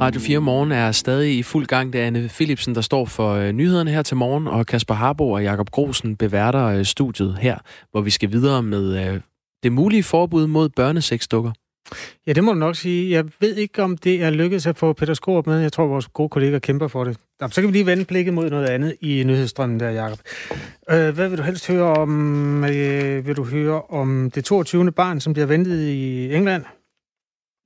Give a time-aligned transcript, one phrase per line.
[0.00, 1.92] Radio 4 Morgen er stadig i fuld gang.
[1.92, 5.30] Det er Anne Philipsen, der står for øh, nyhederne her til morgen, og Kasper Harbo
[5.30, 7.58] og Jakob Grosen beværter øh, studiet her,
[7.90, 9.20] hvor vi skal videre med øh,
[9.62, 11.52] det mulige forbud mod børnesexdukker.
[12.26, 13.10] Ja, det må du nok sige.
[13.10, 15.60] Jeg ved ikke, om det er lykkedes at få Peter Skorup med.
[15.60, 17.16] Jeg tror, vores gode kollega kæmper for det.
[17.40, 20.18] Jamen, så kan vi lige vende blikket mod noget andet i nyhedsstrømmen der, Jacob.
[20.90, 22.64] Øh, hvad vil du helst høre om?
[22.64, 24.92] Øh, vil du høre om det 22.
[24.92, 26.64] barn, som bliver ventet i England?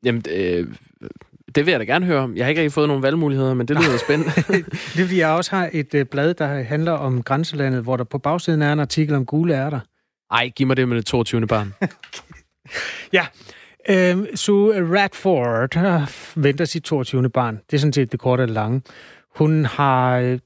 [0.05, 0.67] Jamen, øh,
[1.55, 2.37] det vil jeg da gerne høre om.
[2.37, 4.33] Jeg har ikke rigtig fået nogen valgmuligheder, men det lyder spændende.
[4.37, 8.05] det er fordi, jeg også har et øh, blad, der handler om grænselandet, hvor der
[8.05, 9.81] på bagsiden er en artikel om gule ærter.
[10.31, 11.47] Ej, giv mig det med det 22.
[11.47, 11.75] barn.
[13.19, 13.27] ja,
[13.91, 16.09] Øh, Sue Radford
[16.41, 17.31] venter sit 22.
[17.31, 17.61] barn.
[17.71, 18.83] Det er sådan set det korte og lange.
[19.35, 20.39] Hun har øh,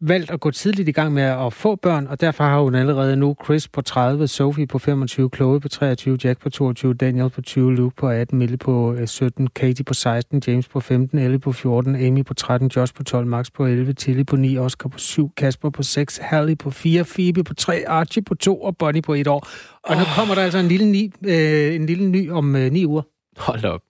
[0.00, 3.16] valgt at gå tidligt i gang med at få børn, og derfor har hun allerede
[3.16, 7.42] nu Chris på 30, Sophie på 25, Chloe på 23, Jack på 22, Daniel på
[7.42, 11.38] 20, Luke på 18, Millie på 17, øh, Katie på 16, James på 15, Ellie
[11.38, 14.88] på 14, Amy på 13, Josh på 12, Max på 11, Tilly på 9, Oscar
[14.88, 18.76] på 7, Kasper på 6, Hallie på 4, Phoebe på 3, Archie på 2 og
[18.76, 19.48] Bonnie på 1 år.
[19.84, 19.98] Og oh.
[19.98, 23.02] nu kommer der altså en lille, ni, øh, en lille ny om øh, 9 uger.
[23.36, 23.80] Hold op.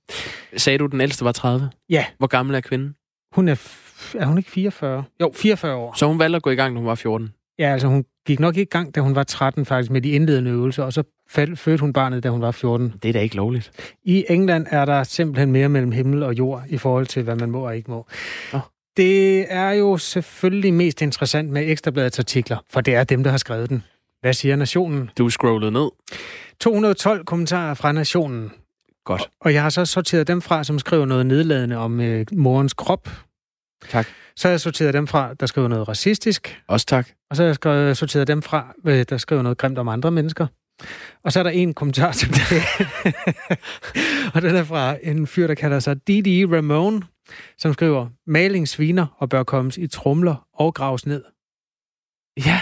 [0.57, 1.71] Sagde du, den ældste var 30?
[1.91, 2.05] Ja.
[2.19, 2.95] Hvor gammel er kvinden?
[3.33, 3.84] Hun er
[4.19, 5.05] er hun ikke 44?
[5.21, 5.95] Jo, 44 år.
[5.97, 7.33] Så hun valgte at gå i gang, når hun var 14?
[7.59, 10.11] Ja, altså hun gik nok ikke i gang, da hun var 13 faktisk, med de
[10.11, 12.95] indledende øvelser, og så fødte hun barnet, da hun var 14.
[13.03, 13.71] Det er da ikke lovligt.
[14.05, 17.51] I England er der simpelthen mere mellem himmel og jord i forhold til, hvad man
[17.51, 18.07] må og ikke må.
[18.53, 18.61] Oh.
[18.97, 23.39] Det er jo selvfølgelig mest interessant med Ekstrabladets artikler, for det er dem, der har
[23.39, 23.83] skrevet den.
[24.21, 25.11] Hvad siger Nationen?
[25.19, 25.91] Du scrollede ned.
[26.61, 28.53] 212 kommentarer fra Nationen.
[29.05, 29.31] Godt.
[29.41, 33.09] Og jeg har så sorteret dem fra, som skriver noget nedladende om øh, morens krop,
[33.89, 34.07] Tak.
[34.37, 36.61] Så har jeg sorteret dem fra, der skriver noget racistisk.
[36.69, 37.09] Også tak.
[37.31, 40.47] Og så har jeg sorteret dem fra, øh, der skriver noget grimt om andre mennesker.
[41.25, 42.63] Og så er der en kommentar tilbage.
[44.35, 47.03] og den er fra en fyr, der kalder sig Didi Ramone,
[47.59, 51.25] som skriver, maling sviner og bør kommes i trumler og graves ned.
[52.47, 52.61] Ja,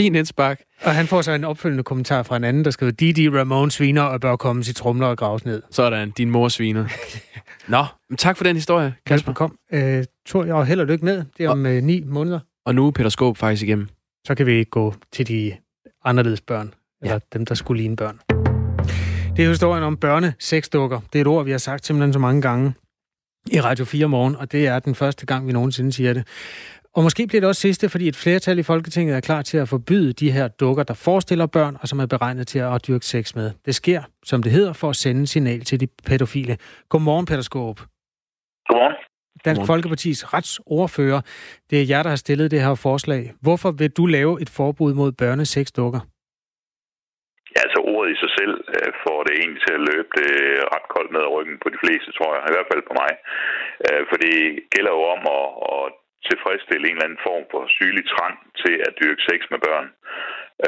[0.00, 0.60] fin indspark.
[0.82, 4.02] Og han får så en opfølgende kommentar fra en anden, der skriver, Didi Ramone sviner
[4.02, 5.62] og bør kommes i trumler og graves ned.
[5.70, 6.84] Sådan, din mor sviner.
[7.68, 9.32] Nå, men tak for den historie, Kasper.
[9.32, 9.56] Kom.
[9.72, 11.24] Øh, Tor, jeg held og lykke med.
[11.38, 12.40] Det er om og, øh, ni måneder.
[12.66, 13.88] Og nu er Peter Skåb faktisk igennem.
[14.26, 15.56] Så kan vi gå til de
[16.04, 16.74] anderledes børn.
[17.02, 17.18] Eller ja.
[17.32, 18.18] dem, der skulle ligne børn.
[19.36, 21.00] Det er historien om børne-sexdukker.
[21.12, 22.72] Det er et ord, vi har sagt simpelthen så mange gange
[23.52, 26.26] i Radio 4 morgen, og det er den første gang, vi nogensinde siger det.
[26.96, 29.68] Og måske bliver det også sidste, fordi et flertal i Folketinget er klar til at
[29.68, 33.34] forbyde de her dukker, der forestiller børn, og som er beregnet til at dyrke sex
[33.34, 33.50] med.
[33.66, 36.56] Det sker, som det hedder, for at sende signal til de pædofile.
[36.88, 37.78] Godmorgen, Peter Skåb.
[38.68, 38.96] Godmorgen.
[39.44, 41.20] Dansk Folkepartis retsordfører.
[41.70, 43.22] Det er jer, der har stillet det her forslag.
[43.42, 46.00] Hvorfor vil du lave et forbud mod børnesexdukker?
[47.54, 50.32] Ja, altså ordet i sig selv øh, får det egentlig til at løbe det
[50.74, 52.42] ret koldt ned ad ryggen på de fleste, tror jeg.
[52.50, 53.12] I hvert fald på mig.
[53.86, 54.36] Øh, for det
[54.74, 55.86] gælder jo om at, at
[56.28, 59.88] tilfredsstille en eller anden form for sygelig trang til at dyrke sex med børn.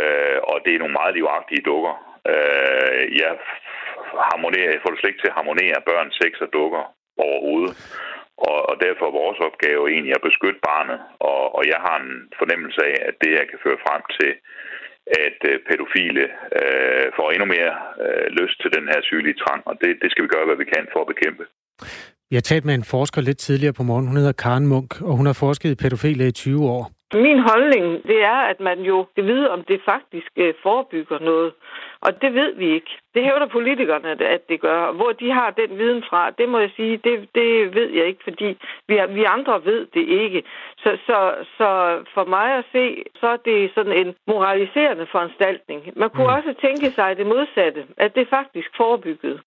[0.00, 1.94] Øh, og det er nogle meget livagtige dukker.
[2.32, 3.32] Øh, jeg,
[4.30, 6.84] harmonerer, jeg får det slet ikke til at harmonere børn, sex og dukker
[7.26, 7.72] overhovedet.
[8.48, 11.00] Og, og derfor er vores opgave egentlig at beskytte barnet.
[11.30, 14.32] Og, og jeg har en fornemmelse af, at det her kan føre frem til,
[15.26, 16.24] at øh, pædofile
[16.58, 17.74] øh, får endnu mere
[18.04, 20.72] øh, lyst til den her sygelige trang, og det, det skal vi gøre, hvad vi
[20.74, 21.44] kan for at bekæmpe.
[22.32, 24.06] Jeg har talt med en forsker lidt tidligere på morgen.
[24.06, 26.82] Hun hedder Karen Munk, og hun har forsket i pædofile i 20 år.
[27.26, 31.52] Min holdning, det er, at man jo kan vide, om det faktisk øh, forebygger noget.
[32.00, 32.92] Og det ved vi ikke.
[33.14, 34.92] Det hævder politikerne, at det gør.
[34.92, 38.24] Hvor de har den viden fra, det må jeg sige, det, det ved jeg ikke,
[38.24, 38.48] fordi
[38.88, 40.42] vi, vi andre ved det ikke.
[40.78, 41.18] Så, så,
[41.58, 41.68] så
[42.14, 42.84] for mig at se,
[43.20, 45.80] så er det sådan en moraliserende foranstaltning.
[45.96, 46.36] Man kunne mm.
[46.38, 49.38] også tænke sig det modsatte, at det faktisk forebyggede.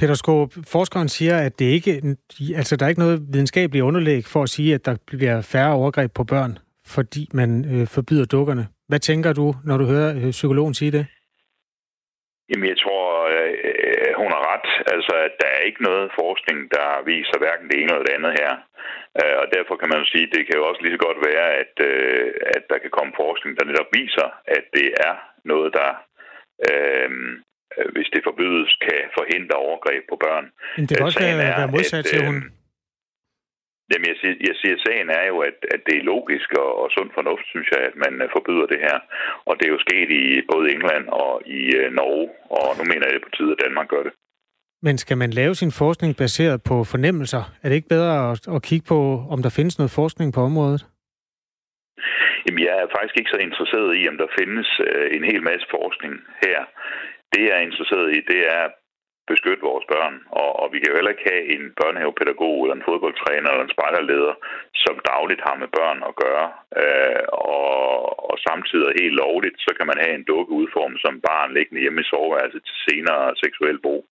[0.00, 1.90] Peter Skåb, forskeren siger, at det ikke,
[2.60, 6.10] altså, der er ikke noget videnskabeligt underlæg for at sige, at der bliver færre overgreb
[6.14, 6.58] på børn,
[6.94, 8.64] fordi man øh, forbyder dukkerne.
[8.88, 11.06] Hvad tænker du, når du hører øh, psykologen sige det?
[12.48, 13.04] Jamen, jeg tror,
[13.36, 14.68] øh, hun har ret.
[14.94, 18.32] Altså, at der er ikke noget forskning, der viser hverken det ene eller det andet
[18.40, 18.52] her.
[19.20, 21.20] Øh, og derfor kan man jo sige, at det kan jo også lige så godt
[21.28, 22.26] være, at, øh,
[22.56, 25.14] at der kan komme forskning, der netop viser, at det er
[25.52, 25.90] noget, der
[26.68, 27.10] øh,
[27.94, 30.46] hvis det forbydes, kan forhindre overgreb på børn.
[30.76, 32.36] Men det kan også være, er, være modsat til, hun...
[32.36, 32.42] Øh,
[33.90, 36.86] jamen, jeg siger, jeg siger, sagen er jo, at, at det er logisk og, og
[36.96, 38.96] sund fornuft, synes jeg, at man øh, forbyder det her.
[39.48, 42.26] Og det er jo sket i både England og i uh, Norge,
[42.58, 44.14] og nu mener jeg det på tide, at Danmark gør det.
[44.86, 47.42] Men skal man lave sin forskning baseret på fornemmelser?
[47.62, 48.98] Er det ikke bedre at, at kigge på,
[49.34, 50.82] om der findes noget forskning på området?
[52.44, 55.66] Jamen, jeg er faktisk ikke så interesseret i, om der findes uh, en hel masse
[55.76, 56.14] forskning
[56.44, 56.60] her
[57.36, 58.64] det, jeg er interesseret i, det er
[59.32, 60.14] beskytte vores børn.
[60.42, 63.76] Og, og vi kan jo heller ikke have en børnehavepædagog eller en fodboldtræner eller en
[63.76, 64.34] spejderleder,
[64.84, 66.46] som dagligt har med børn at gøre.
[66.82, 67.22] Øh,
[67.56, 67.70] og,
[68.30, 72.00] og samtidig helt lovligt, så kan man have en dukke udformet som barn liggende hjemme
[72.02, 74.02] i soveværelset til senere seksuel brug.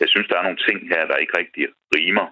[0.00, 1.64] Jeg synes, der er nogle ting her, der ikke rigtig
[1.96, 2.26] rimer.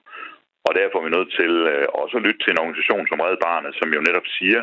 [0.67, 3.39] Og derfor er vi nødt til øh, også at lytte til en organisation som Red
[3.47, 4.63] Barnet, som jo netop siger,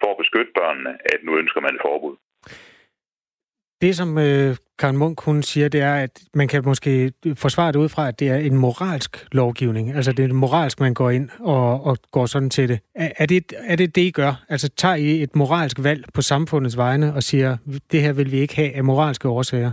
[0.00, 2.16] for at beskytte børnene, at nu ønsker man et forbud.
[3.80, 7.78] Det, som øh, Karen Munk hun siger, det er, at man kan måske forsvare det
[7.78, 9.92] ud fra, at det er en moralsk lovgivning.
[9.92, 12.80] Altså, det er moralsk, man går ind og, og går sådan til det.
[12.94, 13.52] Er, er det.
[13.58, 14.44] er det det, I gør?
[14.48, 17.56] Altså, tager I et moralsk valg på samfundets vegne og siger,
[17.92, 19.72] det her vil vi ikke have af moralske årsager?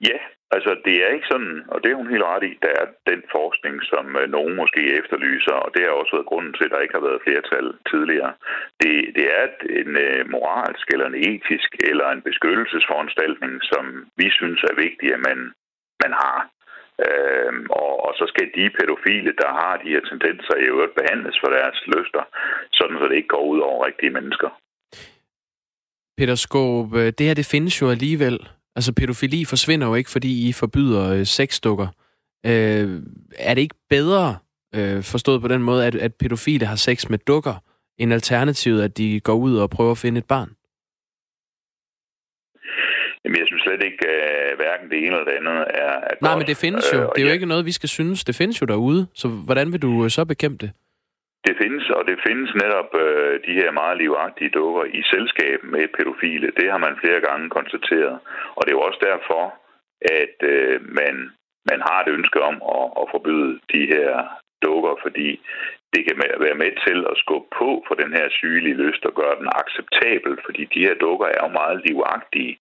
[0.00, 0.18] Ja,
[0.56, 3.22] Altså, det er ikke sådan, og det er hun helt ret i, der er den
[3.36, 6.84] forskning, som øh, nogen måske efterlyser, og det har også været grunden til, at der
[6.84, 8.32] ikke har været flertal tidligere.
[8.82, 9.44] Det, det er
[9.82, 13.84] en øh, moralsk eller en etisk eller en beskyttelsesforanstaltning, som
[14.20, 15.38] vi synes er vigtig, at man,
[16.02, 16.38] man har.
[17.06, 21.36] Øhm, og, og så skal de pædofile, der har de her tendenser, i øvrigt behandles
[21.42, 22.22] for deres lyster,
[22.72, 24.50] sådan så det ikke går ud over rigtige mennesker.
[26.18, 28.38] Peter Skåb, øh, det her det findes jo alligevel.
[28.76, 31.86] Altså, pædofili forsvinder jo ikke, fordi I forbyder øh, sexdukker.
[32.46, 33.02] Øh,
[33.38, 34.36] er det ikke bedre,
[34.74, 37.54] øh, forstået på den måde, at, at pædofile har sex med dukker,
[37.98, 40.50] end alternativet, at de går ud og prøver at finde et barn?
[43.24, 46.30] Jamen, jeg synes slet ikke, at hverken det ene eller det andet er, er Nej,
[46.30, 46.38] godt.
[46.38, 46.98] men det findes jo.
[46.98, 47.32] Øh, det er jo ja.
[47.32, 48.24] ikke noget, vi skal synes.
[48.24, 49.06] Det findes jo derude.
[49.14, 50.72] Så hvordan vil du øh, så bekæmpe det?
[51.46, 55.88] Det findes, og det findes netop øh, de her meget livagtige dukker i selskab med
[55.96, 56.52] pædofile.
[56.58, 58.18] Det har man flere gange konstateret.
[58.56, 59.42] Og det er jo også derfor,
[60.22, 61.14] at øh, man,
[61.70, 64.10] man har et ønske om at, at forbyde de her
[64.64, 65.28] dukker, fordi
[65.94, 66.16] det kan
[66.46, 70.38] være med til at skubbe på for den her sygelige lyst og gøre den acceptabel,
[70.44, 72.58] fordi de her dukker er jo meget livagtige.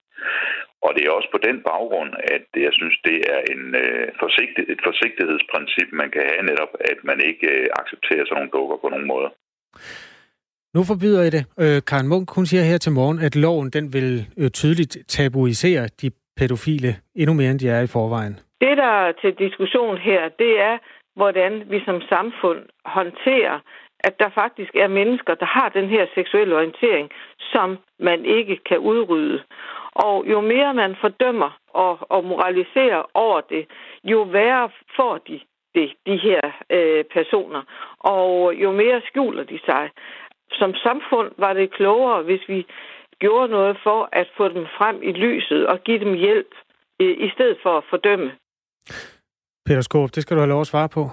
[0.86, 4.64] Og det er også på den baggrund, at jeg synes, det er en, øh, forsigtig,
[4.74, 8.90] et forsigtighedsprincip, man kan have netop, at man ikke øh, accepterer sådan nogle dukker på
[8.90, 9.30] nogen måde.
[10.76, 11.44] Nu forbyder I det.
[11.64, 15.88] Øh, Karen Munk, hun siger her til morgen, at loven den vil øh, tydeligt tabuisere
[16.02, 18.36] de pædofile endnu mere, end de er i forvejen.
[18.62, 20.78] Det, der er til diskussion her, det er,
[21.16, 23.60] hvordan vi som samfund håndterer,
[24.00, 27.10] at der faktisk er mennesker, der har den her seksuelle orientering,
[27.54, 29.44] som man ikke kan udrydde.
[30.08, 33.64] Og jo mere man fordømmer og, og moraliserer over det,
[34.04, 35.40] jo værre får de
[35.76, 37.62] det, de her øh, personer.
[38.00, 39.90] Og jo mere skjuler de sig.
[40.52, 42.66] Som samfund var det klogere, hvis vi
[43.20, 46.52] gjorde noget for at få dem frem i lyset og give dem hjælp,
[47.02, 48.32] øh, i stedet for at fordømme.
[49.66, 51.04] Peter Skåb, det skal du have lov at svare på.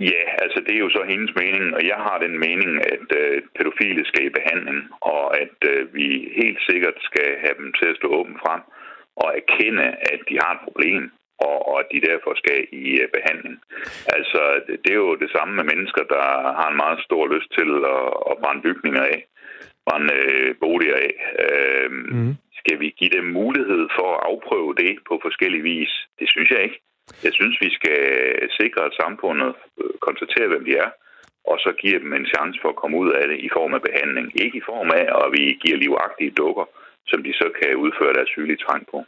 [0.00, 3.42] Ja, altså det er jo så hendes mening, og jeg har den mening, at øh,
[3.56, 6.06] pædofile skal i behandling, og at øh, vi
[6.40, 8.60] helt sikkert skal have dem til at stå åbent frem
[9.22, 11.02] og erkende, at de har et problem,
[11.46, 13.56] og, og at de derfor skal i øh, behandling.
[14.16, 16.24] Altså, det, det er jo det samme med mennesker, der
[16.58, 19.20] har en meget stor lyst til at, at brænde bygninger af,
[19.86, 21.14] brænde øh, boliger af.
[21.44, 22.34] Øh, mm.
[22.60, 25.92] Skal vi give dem mulighed for at afprøve det på forskellige vis?
[26.18, 26.78] Det synes jeg ikke.
[27.26, 27.98] Jeg synes, vi skal
[28.42, 30.90] øh, sikre, at samfundet øh, konstaterer, hvem de er,
[31.50, 33.82] og så giver dem en chance for at komme ud af det i form af
[33.88, 34.26] behandling.
[34.44, 36.66] Ikke i form af, at vi giver livagtige dukker,
[37.10, 38.98] som de så kan udføre deres sygelige trang på.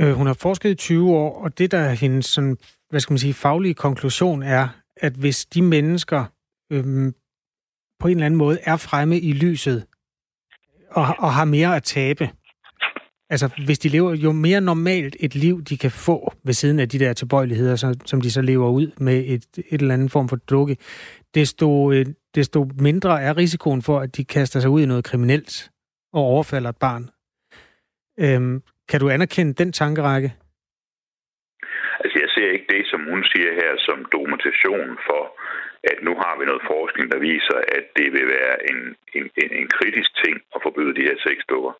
[0.00, 2.56] Øh, hun har forsket i 20 år, og det, der er hendes sådan,
[2.90, 4.64] hvad skal man sige, faglige konklusion er,
[4.96, 6.20] at hvis de mennesker
[6.72, 6.84] øh,
[8.00, 9.86] på en eller anden måde er fremme i lyset
[10.90, 12.24] og, og har mere at tabe,
[13.32, 16.88] Altså, hvis de lever jo mere normalt et liv, de kan få ved siden af
[16.88, 20.28] de der tilbøjeligheder, så, som de så lever ud med et, et eller andet form
[20.28, 20.76] for dukke,
[21.34, 25.70] desto, øh, desto mindre er risikoen for, at de kaster sig ud i noget kriminelt
[26.12, 27.04] og overfalder et barn.
[28.24, 30.28] Øhm, kan du anerkende den tankerække?
[32.02, 35.22] Altså, jeg ser ikke det, som hun siger her, som dokumentation for,
[35.90, 38.78] at nu har vi noget forskning, der viser, at det vil være en,
[39.16, 39.24] en,
[39.60, 41.74] en kritisk ting at forbyde de her sexdukker.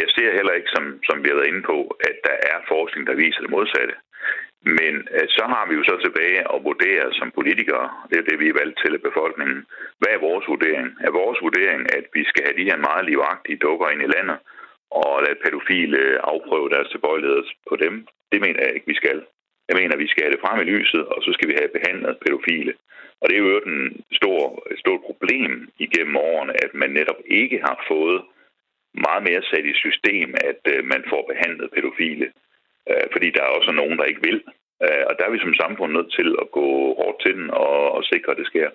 [0.00, 3.06] Jeg ser heller ikke, som, som vi har været inde på, at der er forskning,
[3.06, 3.94] der viser det modsatte.
[4.78, 8.40] Men øh, så har vi jo så tilbage at vurdere som politikere, det er det,
[8.42, 9.60] vi er valgt til af befolkningen.
[9.98, 10.88] Hvad er vores vurdering?
[11.06, 14.38] Er vores vurdering, at vi skal have de her meget livagtige dukker ind i landet,
[14.90, 16.00] og lade pædofile
[16.32, 17.94] afprøve deres tilbøjeligheder på dem?
[18.32, 19.18] Det mener jeg ikke, vi skal.
[19.68, 22.22] Jeg mener, vi skal have det frem i lyset, og så skal vi have behandlet
[22.24, 22.72] pædofile.
[23.20, 23.70] Og det er jo et
[24.12, 24.38] stor,
[24.82, 28.22] stort problem igennem årene, at man netop ikke har fået
[29.06, 32.26] meget mere sat i system, at øh, man får behandlet pædofile.
[32.90, 34.38] Øh, fordi der er også nogen, der ikke vil.
[34.84, 36.68] Øh, og der er vi som samfund nødt til at gå
[37.00, 38.68] hårdt til den og, og sikre, at det sker.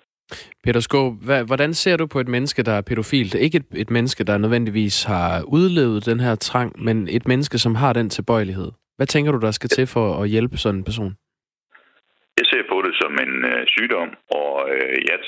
[0.63, 1.13] Peter Skåb,
[1.45, 3.35] hvordan ser du på et menneske, der er pædofilt?
[3.35, 7.75] Ikke et, et menneske, der nødvendigvis har udlevet den her trang, men et menneske, som
[7.75, 8.71] har den tilbøjelighed.
[8.97, 11.13] Hvad tænker du, der skal til for at hjælpe sådan en person?
[12.37, 15.19] Jeg ser på som en øh, sygdom, og øh, jeg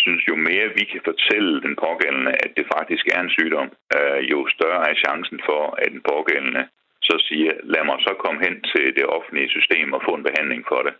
[0.00, 4.20] synes, jo mere vi kan fortælle den pågældende, at det faktisk er en sygdom, øh,
[4.32, 6.64] jo større er chancen for, at den pågældende
[7.08, 10.62] så siger, lad mig så komme hen til det offentlige system og få en behandling
[10.72, 10.94] for det.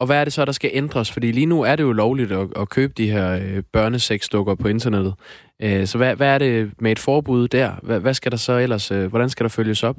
[0.00, 1.12] Og hvad er det så, der skal ændres?
[1.12, 4.68] Fordi lige nu er det jo lovligt at, at købe de her øh, børnesexdukker på
[4.68, 5.14] internettet.
[5.62, 7.70] Øh, så hvad, hvad er det med et forbud der?
[7.82, 9.96] Hvad, hvad skal der så ellers, øh, hvordan skal der følges op?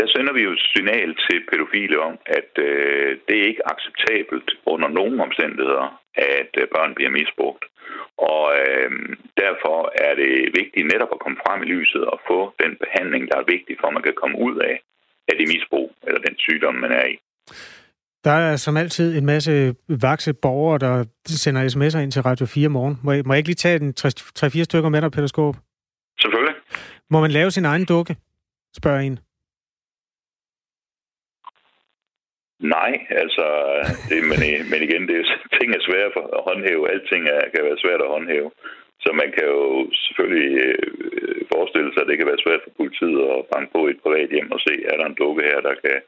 [0.00, 4.48] Der sender vi jo et signal til pædofile om, at øh, det er ikke acceptabelt
[4.72, 5.86] under nogen omstændigheder,
[6.38, 7.64] at øh, børn bliver misbrugt.
[8.30, 8.90] Og øh,
[9.42, 13.36] derfor er det vigtigt netop at komme frem i lyset og få den behandling, der
[13.38, 14.74] er vigtig for, at man kan komme ud af,
[15.28, 17.14] af det misbrug eller den sygdom, man er i.
[18.24, 22.68] Der er som altid en masse vakse borgere, der sender sms'er ind til Radio 4
[22.68, 22.96] morgen.
[23.04, 25.56] Må jeg, må jeg ikke lige tage en 3-4 stykker med dig, Peter Skåb?
[26.20, 26.54] Selvfølgelig.
[27.10, 28.16] Må man lave sin egen dukke?
[28.76, 29.18] Spørger en.
[32.60, 33.46] Nej, altså,
[34.08, 34.40] det, men,
[34.70, 35.26] men igen, det er,
[35.58, 36.90] ting er svære at håndhæve.
[36.92, 38.50] Alting er, kan være svært at håndhæve.
[39.04, 43.18] Så man kan jo selvfølgelig øh, forestille sig, at det kan være svært for politiet
[43.34, 45.98] at banke på et privat hjem og se, er der en dukke her, der kan,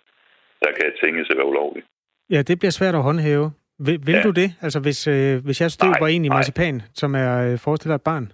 [0.65, 1.87] der kan tænkes at være ulovligt.
[2.31, 3.49] Ja, det bliver svært at håndhæve.
[3.87, 4.23] Vil, vil ja.
[4.23, 4.49] du det?
[4.65, 8.33] Altså, hvis, øh, hvis jeg støber en i marcipan, som er øh, forestillet et barn?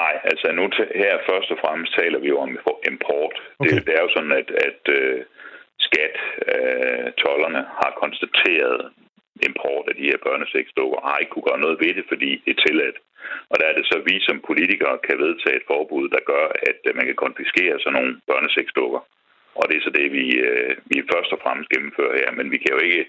[0.00, 0.62] Nej, altså nu
[1.02, 2.50] her først og fremmest taler vi jo om
[2.90, 3.36] import.
[3.58, 3.70] Okay.
[3.70, 5.18] Det, det er jo sådan, at, at uh,
[5.88, 6.14] skat,
[6.52, 8.80] øh, tollerne, har konstateret
[9.48, 12.62] import af de her børnesexdukker, har ikke kunne gøre noget ved det, fordi det er
[12.66, 12.98] tilladt.
[13.50, 16.46] Og der er det så, at vi som politikere kan vedtage et forbud, der gør,
[16.70, 19.00] at øh, man kan konfiskere sådan nogle børnesexdukker.
[19.58, 22.30] Og det er så det, vi, øh, vi først og fremmest gennemfører her.
[22.38, 23.04] Men vi kan jo ikke,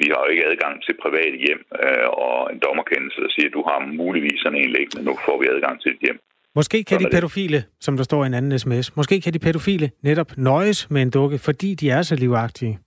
[0.00, 3.56] vi har jo ikke adgang til private hjem øh, og en dommerkendelse, der siger, at
[3.58, 6.20] du har muligvis sådan en liggende, nu får vi adgang til dit hjem.
[6.54, 9.90] Måske kan de pædofile, som der står i en anden sms, måske kan de pædofile
[10.02, 12.78] netop nøjes med en dukke, fordi de er så livagtige.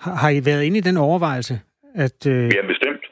[0.00, 1.60] Har, har I været inde i den overvejelse?
[1.94, 2.54] At, øh...
[2.54, 3.04] Ja, bestemt.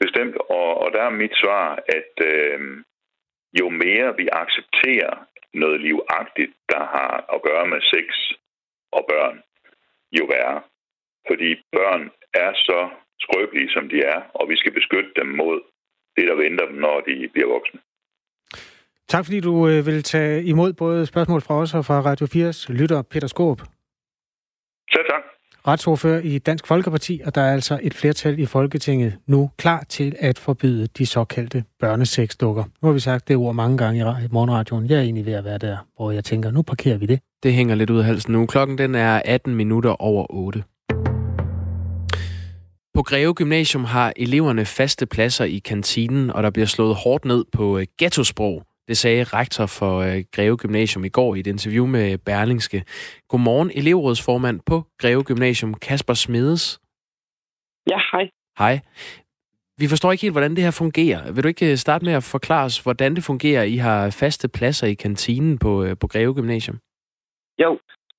[0.00, 0.36] Bestemt.
[0.36, 1.66] Og, og der er mit svar,
[1.98, 2.60] at øh,
[3.60, 5.14] jo mere vi accepterer
[5.54, 8.06] noget livagtigt, der har at gøre med sex
[8.92, 9.36] og børn,
[10.18, 10.62] jo værre.
[11.28, 12.80] Fordi børn er så
[13.20, 15.60] skrøbelige, som de er, og vi skal beskytte dem mod
[16.16, 17.80] det, der venter dem, når de bliver voksne.
[19.08, 22.72] Tak fordi du øh, vil tage imod både spørgsmål fra os og fra Radio 4's
[22.72, 23.60] lytter Peter Skåb.
[24.92, 25.22] Selv tak
[25.66, 30.16] retsordfører i Dansk Folkeparti, og der er altså et flertal i Folketinget nu klar til
[30.18, 32.64] at forbyde de såkaldte børnesexdukker.
[32.82, 34.86] Nu har vi sagt det ord mange gange i morgenradioen.
[34.90, 37.20] Jeg er egentlig ved at være der, hvor jeg tænker, nu parkerer vi det.
[37.42, 38.46] Det hænger lidt ud af halsen nu.
[38.46, 40.64] Klokken den er 18 minutter over 8.
[42.94, 47.44] På Greve Gymnasium har eleverne faste pladser i kantinen, og der bliver slået hårdt ned
[47.52, 48.62] på øh, ghettosprog.
[48.88, 52.84] Det sagde rektor for øh, Greve Gymnasium i går i et interview med Berlingske.
[53.28, 56.80] Godmorgen, elevrådsformand på Greve Gymnasium, Kasper Smedes.
[57.90, 58.30] Ja, hej.
[58.58, 58.80] Hej.
[59.78, 61.32] Vi forstår ikke helt, hvordan det her fungerer.
[61.32, 63.62] Vil du ikke øh, starte med at forklare os, hvordan det fungerer?
[63.62, 66.78] I har faste pladser i kantinen på, øh, på Greve Gymnasium.
[67.62, 67.70] Jo,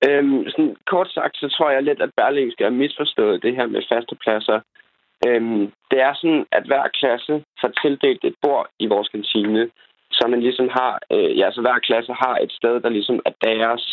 [0.06, 3.82] øhm, sådan kort sagt, så tror jeg lidt, at Berlingske har misforstået det her med
[3.92, 4.60] faste pladser.
[5.26, 9.70] Øhm, det er sådan, at hver klasse får tildelt et bord i vores kantine,
[10.16, 13.34] så man ligesom har, øh, ja, så hver klasse har et sted, der ligesom er
[13.48, 13.84] deres,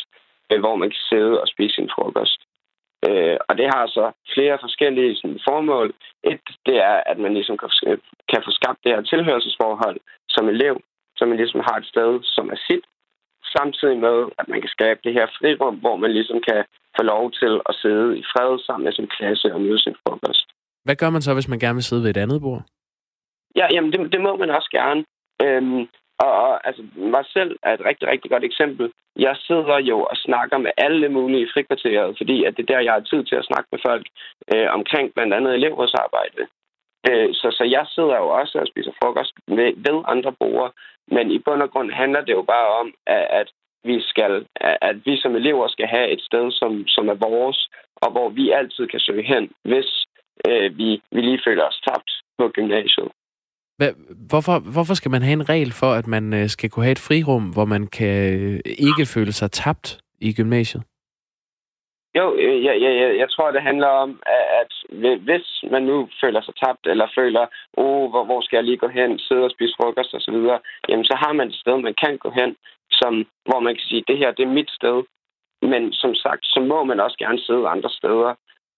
[0.51, 2.39] øh, hvor man kan sidde og spise sin frokost.
[3.07, 5.87] Øh, og det har så flere forskellige sådan, formål.
[6.31, 7.69] Et, det er, at man ligesom kan,
[8.31, 9.99] kan få skabt det her tilhørselsforhold
[10.29, 10.75] som elev,
[11.17, 12.85] så man ligesom har et sted, som er sit,
[13.57, 16.61] samtidig med, at man kan skabe det her frirum, hvor man ligesom kan
[16.97, 20.47] få lov til at sidde i fred sammen med sin klasse og nyde sin frokost.
[20.85, 22.61] Hvad gør man så, hvis man gerne vil sidde ved et andet bord?
[23.55, 25.01] Ja, jamen det, det må man også gerne.
[25.45, 25.81] Øhm,
[26.23, 28.91] og, og altså, mig selv er et rigtig, rigtig godt eksempel.
[29.15, 32.87] Jeg sidder jo og snakker med alle mulige i frikvarteret, fordi at det er der,
[32.87, 34.05] jeg har tid til at snakke med folk
[34.53, 36.43] øh, omkring blandt andet elevrådsarbejde.
[37.09, 40.71] Øh, så, så jeg sidder jo også og spiser frokost med, ved andre borgere,
[41.07, 43.47] men i bund og grund handler det jo bare om, at, at
[43.83, 48.11] vi skal, at vi som elever skal have et sted, som, som er vores, og
[48.11, 50.05] hvor vi altid kan søge hen, hvis
[50.47, 53.11] øh, vi, vi lige føler os tabt på gymnasiet.
[54.29, 57.05] Hvorfor, hvorfor skal man have en regel for, at man øh, skal kunne have et
[57.07, 58.59] frirum, hvor man kan øh,
[58.89, 59.87] ikke føle sig tabt
[60.21, 60.83] i gymnasiet?
[62.15, 64.19] Jo, øh, jeg, jeg, jeg tror, det handler om,
[64.61, 64.71] at
[65.27, 67.45] hvis man nu føler sig tabt, eller føler,
[67.77, 70.37] oh, hvor, hvor skal jeg lige gå hen, sidde og spise frokost osv.,
[70.89, 72.55] jamen så har man et sted, man kan gå hen,
[72.91, 73.13] som,
[73.45, 75.03] hvor man kan sige, det her, det er mit sted.
[75.61, 78.33] Men som sagt, så må man også gerne sidde andre steder.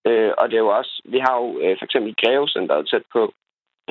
[0.07, 3.33] Øh, og det er jo også, vi har jo øh, for eksempel Grevecenteret tæt på,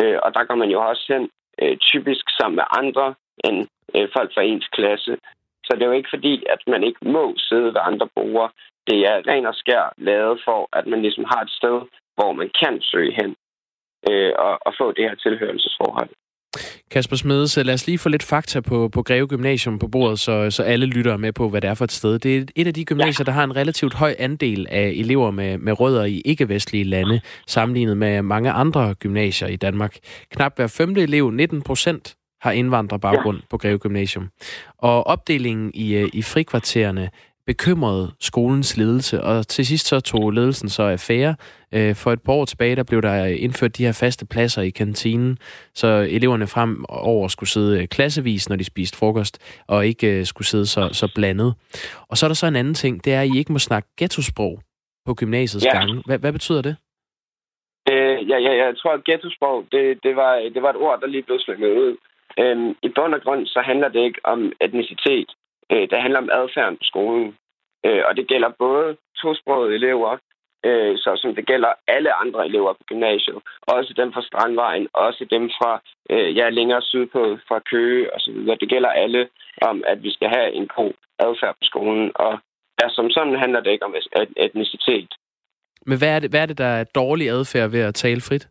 [0.01, 1.31] Øh, og der går man jo også hen
[1.63, 3.59] øh, typisk sammen med andre end
[3.97, 5.17] øh, folk fra ens klasse.
[5.65, 8.51] Så det er jo ikke fordi, at man ikke må sidde ved andre brugere.
[8.87, 11.81] Det er ren og skær lavet for, at man ligesom har et sted,
[12.17, 13.37] hvor man kan søge hen
[14.11, 16.11] øh, og, og få det her tilhørelsesforhold.
[16.91, 20.51] Kasper Smedes, lad os lige få lidt fakta på, på Greve Gymnasium på bordet, så,
[20.51, 22.19] så alle lytter med på, hvad det er for et sted.
[22.19, 23.25] Det er et af de gymnasier, ja.
[23.25, 27.97] der har en relativt høj andel af elever med, med rødder i ikke-vestlige lande, sammenlignet
[27.97, 29.97] med mange andre gymnasier i Danmark.
[30.31, 33.43] Knap hver femte elev, 19 procent, har indvandrerbaggrund ja.
[33.51, 34.29] på Greve Gymnasium.
[34.79, 37.11] Og opdelingen i, øh, i frikvartererne
[37.53, 41.35] bekymrede skolens ledelse, og til sidst så tog ledelsen så affære.
[41.77, 44.71] Øh, for et par år tilbage, der blev der indført de her faste pladser i
[44.71, 45.39] kantinen,
[45.75, 49.35] så eleverne fremover skulle sidde klassevis, når de spiste frokost,
[49.69, 51.51] og ikke øh, skulle sidde så, så blandet.
[52.11, 53.89] Og så er der så en anden ting, det er, at I ikke må snakke
[53.99, 54.55] ghettosprog
[55.07, 55.79] på gymnasiets ja.
[55.79, 56.03] gange.
[56.07, 56.77] Hvad, hvad betyder det?
[57.91, 61.07] Øh, ja, ja, jeg tror, at ghettosprog, det, det, var, det var et ord, der
[61.07, 61.97] lige blev slynget ud.
[62.41, 65.31] Øhm, I bund og grund, så handler det ikke om etnicitet.
[65.73, 67.35] Øh, det handler om adfærden på skolen.
[67.87, 70.19] Øh, og det gælder både tosprogede elever,
[70.67, 73.39] øh, så som det gælder alle andre elever på gymnasiet.
[73.63, 78.37] Også dem fra Strandvejen, også dem fra øh, ja, længere sydpå, fra Køge osv.
[78.61, 79.29] Det gælder alle
[79.63, 82.13] om, at vi skal have en god adfærd på skolen.
[82.15, 82.33] Og
[82.83, 83.95] ja, som sådan handler det ikke om
[84.37, 85.15] etnicitet.
[85.87, 88.49] Men hvad er det, hvad er det der er dårlig adfærd ved at tale frit?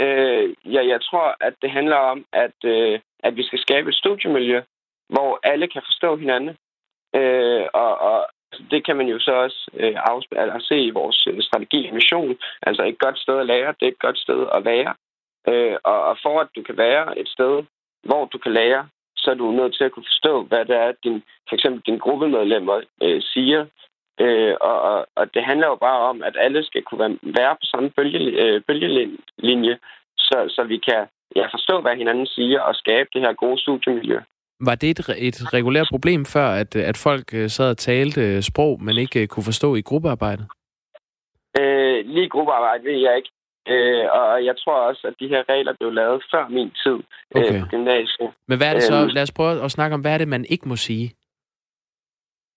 [0.00, 3.94] Øh, ja, jeg tror, at det handler om, at, øh, at vi skal skabe et
[3.94, 4.62] studiemiljø,
[5.08, 6.56] hvor alle kan forstå hinanden.
[7.14, 8.28] Øh, og, og
[8.70, 11.94] det kan man jo så også øh, afspille, altså, se i vores øh, strategi og
[11.94, 12.36] mission.
[12.62, 14.94] Altså et godt sted at lære, det er et godt sted at være.
[15.48, 17.62] Øh, og, og for at du kan være et sted,
[18.02, 20.92] hvor du kan lære, så er du nødt til at kunne forstå, hvad det er,
[21.04, 23.66] din, for eksempel dine gruppemedlemmer øh, siger.
[24.20, 27.54] Øh, og, og, og det handler jo bare om, at alle skal kunne være, være
[27.54, 29.78] på samme bølge, øh, bølgelinje,
[30.18, 34.20] så, så vi kan ja, forstå, hvad hinanden siger, og skabe det her gode studiemiljø.
[34.66, 34.98] Var det et,
[35.28, 39.22] et regulært problem før, at, at folk øh, sad og talte øh, sprog, men ikke
[39.22, 40.46] øh, kunne forstå i gruppearbejdet?
[41.60, 43.30] Øh, lige gruppearbejde ved jeg ikke.
[43.68, 46.98] Øh, og jeg tror også, at de her regler blev lavet før min tid
[47.34, 47.54] okay.
[47.54, 48.30] øh, på gymnasiet.
[48.48, 48.94] Men hvad er det så?
[49.02, 51.06] Øh, Lad os prøve at snakke om, hvad er det, man ikke må sige?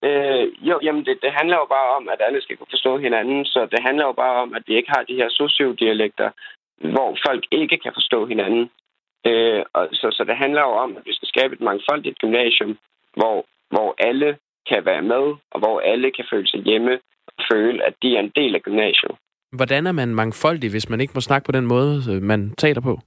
[0.04, 3.44] Øh, jo, jamen det, det handler jo bare om, at alle skal kunne forstå hinanden,
[3.44, 6.30] så det handler jo bare om, at vi ikke har de her sociodialekter,
[6.94, 8.70] hvor folk ikke kan forstå hinanden.
[9.26, 12.78] Øh, og så, så det handler jo om, at vi skal skabe et mangfoldigt gymnasium,
[13.16, 14.38] hvor, hvor alle
[14.70, 16.92] kan være med, og hvor alle kan føle sig hjemme
[17.26, 19.14] og føle, at de er en del af gymnasiet.
[19.52, 22.80] Hvordan er man mangfoldig, hvis man ikke må snakke på den måde, øh, man taler
[22.80, 22.98] på?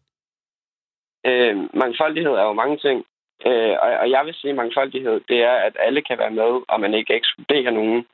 [1.25, 3.05] Øh, mangfoldighed er jo mange ting.
[3.45, 6.51] Øh, og, og jeg vil sige, at mangfoldighed, det er, at alle kan være med,
[6.67, 8.05] og man ikke ekskluderer nogen.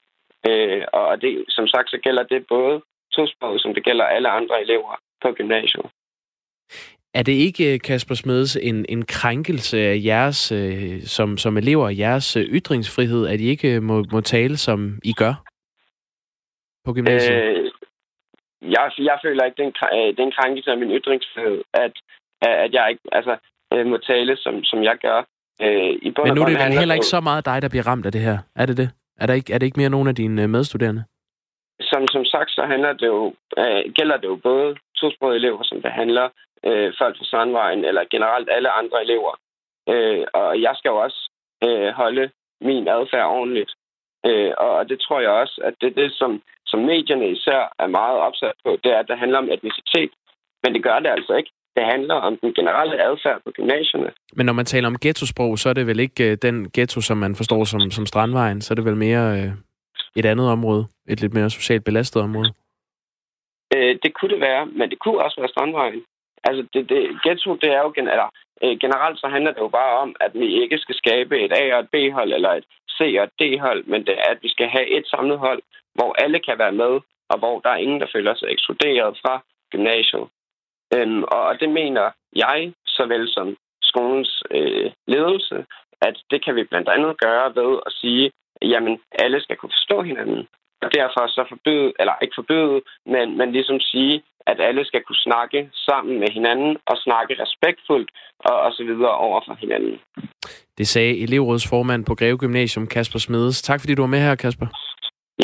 [0.50, 2.82] Øh, og det, som sagt, så gælder det både
[3.14, 5.86] tosproget, som det gælder alle andre elever på gymnasiet.
[7.14, 12.38] Er det ikke, Kasper Smedes, en, en krænkelse af jeres, øh, som, som elever, jeres
[12.38, 15.34] øh, ytringsfrihed, at I ikke må, må tale, som I gør
[16.86, 17.36] på gymnasiet?
[17.36, 17.72] Øh,
[18.62, 19.66] jeg, jeg føler ikke, det
[20.20, 21.94] er, en, krænkelse af min ytringsfrihed, at,
[22.42, 23.38] at jeg ikke altså,
[23.74, 25.20] øh, må tale, som, som jeg gør.
[25.62, 28.06] Øh, i Men nu er det vel heller ikke så meget dig, der bliver ramt
[28.06, 28.38] af det her.
[28.56, 28.90] Er det det?
[29.22, 31.04] Er, der ikke, er det ikke mere nogen af dine øh, medstuderende?
[31.82, 35.82] Som, som sagt, så handler det jo, øh, gælder det jo både tosprogede elever, som
[35.82, 36.30] det handler
[36.68, 39.34] øh, folk fra Sandvejen, eller generelt alle andre elever.
[39.90, 41.22] Øh, og jeg skal jo også
[41.66, 42.26] øh, holde
[42.62, 43.72] min adfærd ordentligt.
[44.26, 47.88] Øh, og det tror jeg også, at det er det, som, som medierne især er
[47.88, 50.12] meget opsat på, det er, at det handler om etnicitet.
[50.64, 51.52] Men det gør det altså ikke.
[51.76, 54.12] Det handler om den generelle adfærd på gymnasierne.
[54.34, 57.18] Men når man taler om ghettosprog, så er det vel ikke øh, den ghetto, som
[57.18, 59.52] man forstår som, som Strandvejen, så er det vel mere øh,
[60.16, 62.54] et andet område, et lidt mere socialt belastet område?
[63.76, 66.04] Øh, det kunne det være, men det kunne også være Strandvejen.
[66.44, 68.30] Altså, det, det, ghetto, det er jo eller,
[68.64, 71.76] øh, generelt så handler det jo bare om, at vi ikke skal skabe et A-
[71.76, 72.66] og et B-hold, eller et
[72.98, 75.62] C- og et D-hold, men det er, at vi skal have et samlet hold,
[75.96, 76.94] hvor alle kan være med,
[77.30, 80.26] og hvor der er ingen, der føler sig ekskluderet fra gymnasiet.
[80.96, 85.66] Øhm, og det mener jeg, såvel som skolens øh, ledelse,
[86.02, 90.02] at det kan vi blandt andet gøre ved at sige, jamen alle skal kunne forstå
[90.02, 90.48] hinanden.
[90.82, 95.24] Og derfor så forbyde, eller ikke forbyde, men, men ligesom sige, at alle skal kunne
[95.28, 100.00] snakke sammen med hinanden og snakke respektfuldt og, og så videre over for hinanden.
[100.78, 103.62] Det sagde elevrådsformand på Greve Gymnasium, Kasper Smedes.
[103.62, 104.68] Tak fordi du var med her, Kasper.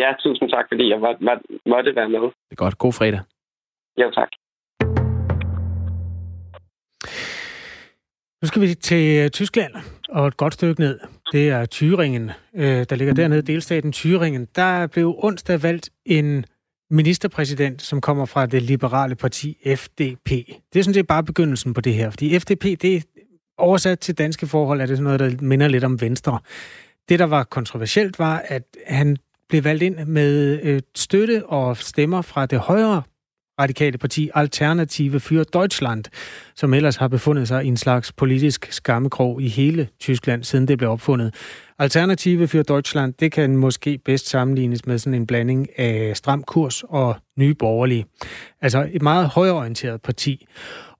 [0.02, 1.32] Ja, tusind tak, fordi jeg må, må,
[1.66, 2.20] måtte være med.
[2.20, 2.78] Det er godt.
[2.78, 3.22] God fredag.
[4.02, 4.30] Jo, tak.
[8.42, 9.74] Nu skal vi til øh, Tyskland
[10.10, 11.00] og et godt stykke ned.
[11.32, 12.26] Det er Thüringen,
[12.62, 14.46] øh, der ligger dernede, delstaten Thüringen.
[14.56, 16.46] Der blev onsdag valgt en
[16.90, 20.30] ministerpræsident, som kommer fra det liberale parti FDP.
[20.74, 23.02] Det er sådan set bare begyndelsen på det her, fordi FDP, det er
[23.58, 26.40] oversat til danske forhold, er det sådan noget, der minder lidt om Venstre.
[27.10, 29.18] Det, der var kontroversielt, var, at han
[29.50, 33.04] blev valgt ind med øh, støtte og stemmer fra det højre
[33.60, 36.04] radikale parti Alternative für Deutschland,
[36.56, 40.78] som ellers har befundet sig i en slags politisk skammekrog i hele Tyskland, siden det
[40.78, 41.36] blev opfundet.
[41.80, 46.84] Alternative für Deutschland, det kan måske bedst sammenlignes med sådan en blanding af stram kurs
[46.84, 48.06] og nye borgerlige.
[48.62, 50.46] Altså et meget højorienteret parti.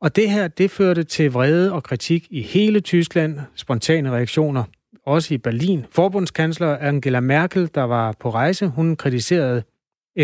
[0.02, 4.64] Og det her, det førte til vrede og kritik i hele Tyskland, spontane reaktioner,
[5.06, 5.86] også i Berlin.
[5.92, 9.64] Forbundskansler Angela Merkel, der var på rejse, hun kritiserede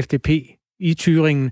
[0.02, 0.30] FDP
[0.80, 1.50] i Thüringen,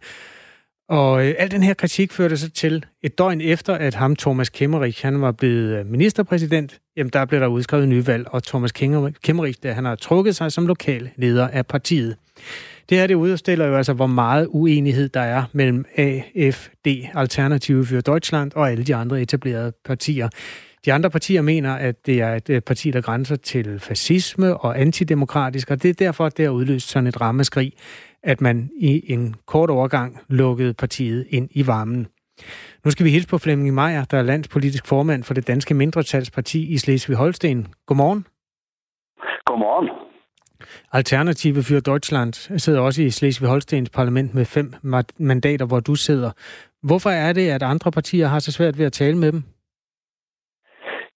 [0.90, 4.50] og øh, al den her kritik førte så til et døgn efter, at ham, Thomas
[4.50, 9.60] Kemmerich, han var blevet øh, ministerpræsident, jamen der blev der udskrevet nyvalg, og Thomas Kemmerich,
[9.64, 12.16] der han har trukket sig som lokal leder af partiet.
[12.90, 18.02] Det her det udstiller jo altså, hvor meget uenighed der er mellem AFD, Alternative für
[18.02, 20.30] Deutschland, og alle de andre etablerede partier.
[20.86, 24.82] De andre partier mener, at det er et øh, parti, der grænser til fascisme og
[24.82, 27.74] antidemokratisk, og det er derfor, det har udløst sådan et rammeskrig
[28.24, 32.08] at man i en kort overgang lukkede partiet ind i varmen.
[32.86, 36.74] Nu skal vi hilse på Flemming Meier, der er landspolitisk formand for det danske mindretalsparti
[36.74, 37.68] i Slesvig-Holsten.
[37.86, 38.28] Godmorgen.
[39.46, 39.90] Godmorgen.
[40.92, 44.74] Alternative für Deutschland sidder også i Slesvig-Holstens parlament med fem
[45.18, 46.32] mandater, hvor du sidder.
[46.84, 49.44] Hvorfor er det, at andre partier har så svært ved at tale med dem?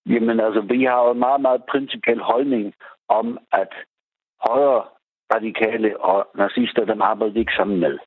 [0.05, 2.73] Jamen altså, vi har jo en meget, meget principiel holdning
[3.09, 3.71] om, at
[4.47, 4.83] højre
[5.35, 7.97] radikale og nazister, dem arbejder vi ikke sammen med.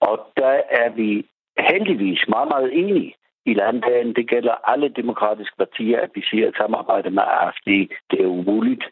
[0.00, 1.26] Og der er vi
[1.58, 3.14] heldigvis meget, meget enige
[3.46, 4.14] i landdagen.
[4.14, 7.68] Det gælder alle demokratiske partier, at vi siger, at samarbejde med AFD,
[8.10, 8.84] det er umuligt.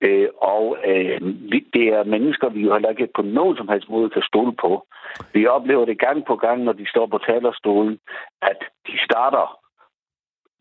[0.00, 1.20] Øh, og øh,
[1.74, 4.86] det er mennesker, vi jo heller ikke på nogen som helst måde kan stole på.
[5.32, 7.98] Vi oplever det gang på gang, når de står på talerstolen,
[8.42, 9.63] at de starter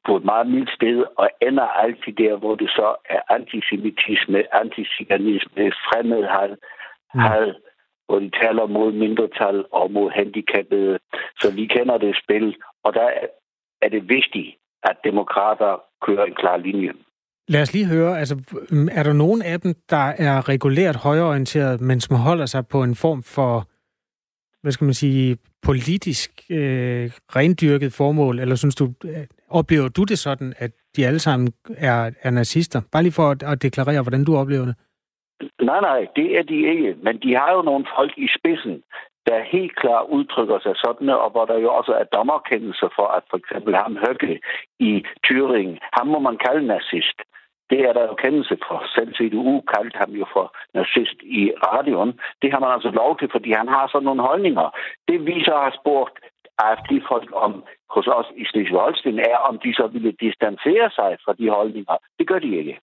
[0.06, 5.64] på et meget mildt sted, og ender altid der, hvor det så er antisemitisme, antiziganisme,
[5.86, 6.52] fremmedhad,
[7.14, 7.20] mm.
[7.20, 7.54] had,
[8.06, 11.00] hvor de taler mod mindretal og mod handicappede.
[11.40, 13.10] Så vi kender det spil, og der
[13.82, 16.94] er det vigtigt, at demokrater kører en klar linje.
[17.48, 18.36] Lad os lige høre, altså,
[18.92, 22.96] er der nogen af dem, der er regulært højorienteret, men som holder sig på en
[22.96, 23.68] form for,
[24.62, 28.94] hvad skal man sige, politisk øh, rendyrket formål, eller synes du,
[29.60, 32.82] Oplever du det sådan, at de alle sammen er, er nazister?
[32.92, 34.76] Bare lige for at, at deklarere, hvordan du oplever det.
[35.62, 36.96] Nej, nej, det er de ikke.
[37.04, 38.84] Men de har jo nogle folk i spidsen,
[39.28, 43.24] der helt klart udtrykker sig sådan, og hvor der jo også er dommerkendelser for, at
[43.30, 44.40] for eksempel ham Høgge
[44.80, 47.20] i Thüringen, ham må man kalde nazist.
[47.70, 48.78] Det er der jo kendelse for.
[48.96, 52.20] Selv CDU kaldte ham jo for nazist i radioen.
[52.42, 54.68] Det har man altså lov til, fordi han har sådan nogle holdninger.
[55.08, 56.16] Det vi så har spurgt
[56.58, 57.64] AFD-folk om
[57.96, 61.96] hos os i Slesvig-Holsten, er, om de så ville distancere sig fra de holdninger.
[62.20, 62.80] Det gør de ikke.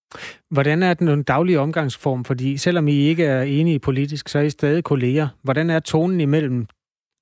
[0.51, 2.25] Hvordan er den en daglig omgangsform?
[2.25, 5.29] Fordi selvom I ikke er enige politisk, så er I stadig kolleger.
[5.43, 6.67] Hvordan er tonen imellem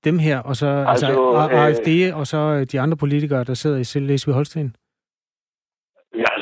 [0.05, 3.79] dem her, og så altså, altså AFD, øh, og så de andre politikere, der sidder
[3.79, 4.88] i Slesvig-Holsten?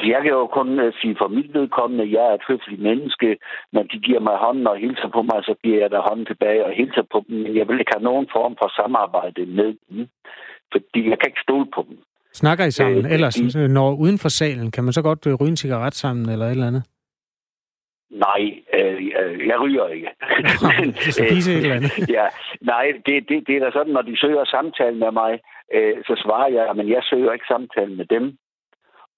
[0.06, 3.28] Altså, jeg kan jo kun uh, sige for mit vedkommende, jeg er et høfligt menneske,
[3.72, 6.64] men de giver mig hånden og hilser på mig, så giver jeg der hånden tilbage
[6.64, 7.36] og hilser på dem.
[7.42, 10.08] Men jeg vil ikke have nogen form for samarbejde med dem,
[10.72, 11.98] fordi jeg kan ikke stole på dem.
[12.32, 13.06] Snakker I sammen?
[13.06, 13.68] Øh, Ellers, de...
[13.68, 16.50] når uden for salen, kan man så godt øh, ryge en cigaret sammen eller et
[16.50, 16.84] eller andet?
[18.10, 18.42] Nej,
[18.76, 20.10] øh, jeg ryger ikke.
[20.80, 20.88] men,
[22.18, 22.26] ja,
[22.60, 25.32] nej, det, det, det er da sådan, når de søger samtale med mig,
[25.74, 28.24] øh, så svarer jeg, men jeg søger ikke samtale med dem.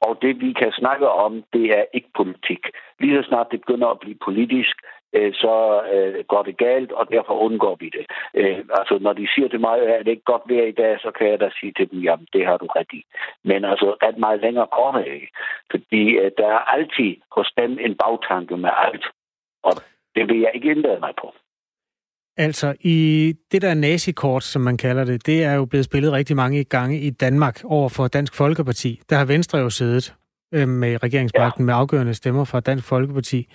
[0.09, 2.63] Og det, vi kan snakke om, det er ikke politik.
[3.01, 4.77] Lige så snart det begynder at blive politisk,
[5.13, 5.55] øh, så
[5.93, 8.07] øh, går det galt, og derfor undgår vi det.
[8.35, 11.11] Øh, altså, når de siger til mig, at det ikke godt vejr i dag, så
[11.11, 13.03] kan jeg da sige til dem, jamen, det har du ret i.
[13.45, 15.31] Men altså, at meget længere går det ikke.
[15.71, 16.05] Fordi
[16.39, 19.07] der er altid hos dem en bagtanke med alt.
[19.63, 19.73] Og
[20.15, 21.35] det vil jeg ikke indlade mig på.
[22.39, 26.37] Altså, i det der nazikort, som man kalder det, det er jo blevet spillet rigtig
[26.37, 29.01] mange gange i Danmark over for Dansk Folkeparti.
[29.11, 30.15] Der har Venstre jo siddet
[30.55, 31.67] øh, med regeringsmagten ja.
[31.67, 33.49] med afgørende stemmer fra Dansk Folkeparti.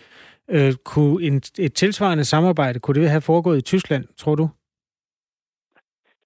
[0.49, 4.49] Øh, kunne en, et tilsvarende samarbejde, kunne det have foregået i Tyskland, tror du?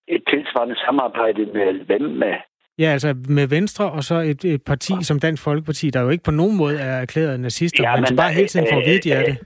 [0.08, 2.34] Et tilsvarende samarbejde med hvem med?
[2.80, 6.24] Ja, altså med Venstre og så et, et parti som Dansk Folkeparti, der jo ikke
[6.24, 9.00] på nogen måde er erklæret nazister, ja, men, men bare hele tiden får at vide,
[9.00, 9.38] de er det.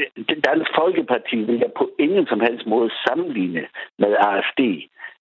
[0.00, 3.64] Øh, Dansk Folkeparti vil jeg på ingen som helst måde sammenligne
[3.98, 4.60] med AFD.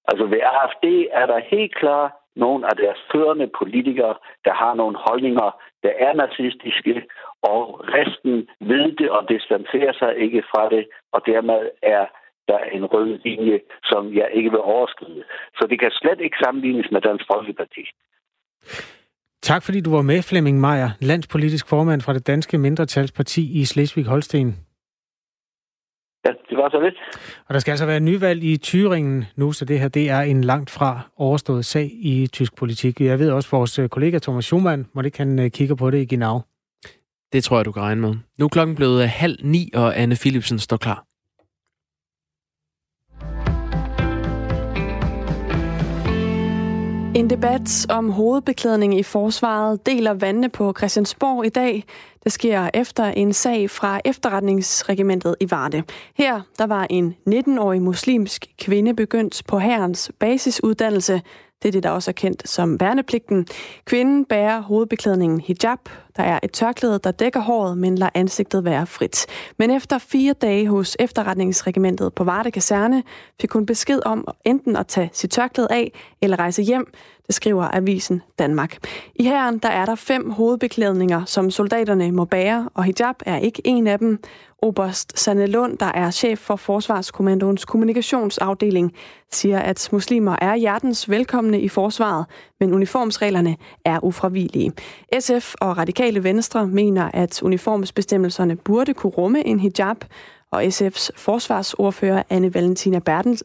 [0.09, 4.15] Altså ved AFD er der helt klart nogle af deres førende politikere,
[4.45, 5.49] der har nogle holdninger,
[5.83, 6.95] der er nazistiske,
[7.51, 7.61] og
[7.95, 12.05] resten ved det og distancerer sig ikke fra det, og dermed er
[12.47, 15.23] der en rød linje, som jeg ikke vil overskride.
[15.57, 17.83] Så det kan slet ikke sammenlignes med Dansk Folkeparti.
[19.41, 24.68] Tak fordi du var med, Flemming Meier, landspolitisk formand fra det danske mindretalsparti i Slesvig-Holsten.
[26.59, 26.95] Var så lidt.
[27.47, 30.43] Og der skal altså være nyvalg i Thüringen nu, så det her det er en
[30.43, 33.01] langt fra overstået sag i tysk politik.
[33.01, 35.97] Jeg ved også, at vores kollega Thomas Schumann, må det kan øh, kigge på det
[35.97, 36.41] i Genau.
[37.33, 38.15] Det tror jeg, du kan regne med.
[38.39, 41.08] Nu er klokken blevet halv ni, og Anne Philipsen står klar.
[47.15, 51.83] En debat om hovedbeklædning i forsvaret deler vandene på Christiansborg i dag.
[52.23, 55.83] Det sker efter en sag fra efterretningsregimentet i Varde.
[56.15, 61.21] Her der var en 19-årig muslimsk kvinde begyndt på herrens basisuddannelse.
[61.61, 63.47] Det er det, der også er kendt som værnepligten.
[63.85, 65.79] Kvinden bærer hovedbeklædningen hijab.
[66.19, 69.25] Der er et tørklæde, der dækker håret, men lader ansigtet være frit.
[69.57, 73.03] Men efter fire dage hos efterretningsregimentet på Varde Kaserne,
[73.41, 76.93] fik hun besked om enten at tage sit tørklæde af eller rejse hjem.
[77.27, 78.77] Det skriver Avisen Danmark.
[79.15, 83.61] I herren der er der fem hovedbeklædninger, som soldaterne må bære, og hijab er ikke
[83.65, 84.19] en af dem.
[84.61, 88.93] Oberst Sanne Lund, der er chef for Forsvarskommandoens kommunikationsafdeling,
[89.31, 92.25] siger, at muslimer er hjertens velkomne i forsvaret,
[92.59, 94.71] men uniformsreglerne er ufravigelige.
[95.19, 99.97] SF og Radikal Radikale Venstre mener, at uniformsbestemmelserne burde kunne rumme en hijab,
[100.51, 102.99] og SF's forsvarsordfører Anne Valentina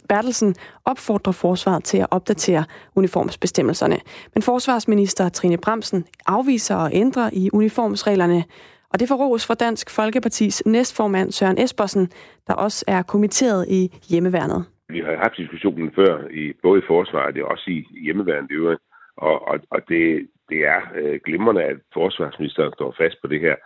[0.09, 2.65] Bertelsen opfordrer forsvaret til at opdatere
[2.97, 3.99] uniformsbestemmelserne.
[4.35, 8.45] Men forsvarsminister Trine Bremsen afviser at ændre i uniformsreglerne,
[8.93, 12.09] og det får ros fra Dansk Folkepartis næstformand Søren Espersen,
[12.47, 14.65] der også er kommitteret i hjemmeværnet.
[14.89, 18.81] Vi har haft diskussionen før, i, både i forsvaret og også i hjemmeværnet øvrigt,
[19.17, 23.57] og, og, og det, det er øh, glimrende, at forsvarsministeren står fast på det her.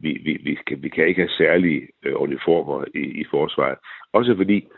[0.00, 3.78] Vi, vi, vi, kan, vi kan ikke have særlige øh, uniformer i, i forsvaret.
[4.12, 4.68] Også fordi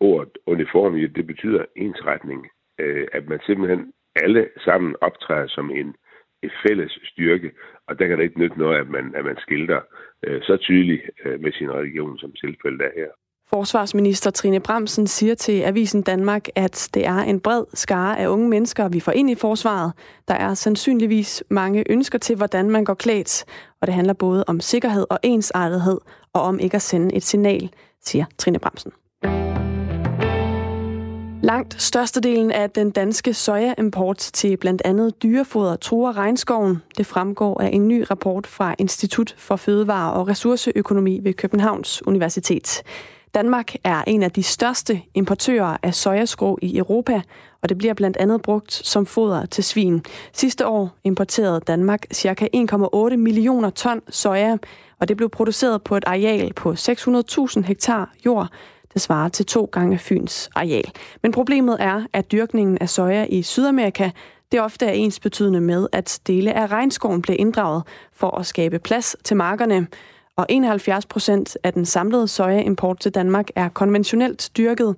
[0.00, 2.40] ordet uniform, det betyder ensretning.
[2.80, 5.94] Øh, at man simpelthen alle sammen optræder som en
[6.42, 7.50] et fælles styrke,
[7.86, 9.80] og der kan det ikke nytte noget, at man, at man skilter
[10.26, 13.10] øh, så tydeligt øh, med sin religion, som tilfældet er her.
[13.50, 18.48] Forsvarsminister Trine Bremsen siger til Avisen Danmark, at det er en bred skare af unge
[18.48, 19.92] mennesker, vi får ind i forsvaret.
[20.28, 23.44] Der er sandsynligvis mange ønsker til, hvordan man går klædt,
[23.80, 25.98] og det handler både om sikkerhed og ensartethed,
[26.32, 27.70] og om ikke at sende et signal,
[28.04, 28.92] siger Trine Bremsen.
[31.42, 36.82] Langt størstedelen af den danske sojaimport til blandt andet dyrefoder truer regnskoven.
[36.98, 42.82] Det fremgår af en ny rapport fra Institut for Fødevare og Ressourceøkonomi ved Københavns Universitet.
[43.36, 47.22] Danmark er en af de største importører af sojaskrå i Europa,
[47.62, 50.04] og det bliver blandt andet brugt som foder til svin.
[50.32, 52.48] Sidste år importerede Danmark ca.
[52.56, 54.56] 1,8 millioner ton soja,
[55.00, 58.48] og det blev produceret på et areal på 600.000 hektar jord,
[58.94, 60.90] det svarer til to gange Fyns areal.
[61.22, 64.10] Men problemet er, at dyrkningen af soja i Sydamerika
[64.52, 68.78] det ofte er ens betydende med, at dele af regnskoven bliver inddraget for at skabe
[68.78, 69.86] plads til markerne.
[70.36, 74.88] Og 71 procent af den samlede sojaimport til Danmark er konventionelt dyrket,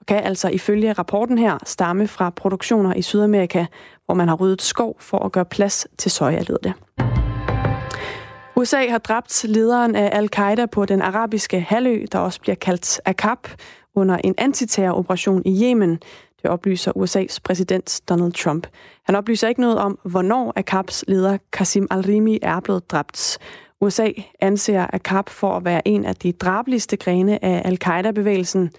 [0.00, 3.66] og kan altså ifølge rapporten her stamme fra produktioner i Sydamerika,
[4.06, 6.72] hvor man har ryddet skov for at gøre plads til soja, lyder det.
[8.56, 13.48] USA har dræbt lederen af al-Qaida på den arabiske halvø, der også bliver kaldt AKAP,
[13.94, 15.90] under en antiterroroperation i Yemen.
[16.42, 18.66] Det oplyser USA's præsident Donald Trump.
[19.04, 23.38] Han oplyser ikke noget om, hvornår AKAPs leder Qasim al-Rimi er blevet dræbt.
[23.84, 24.08] USA
[24.40, 28.70] anser AKAP for at være en af de drabeligste grene af al-Qaida-bevægelsen.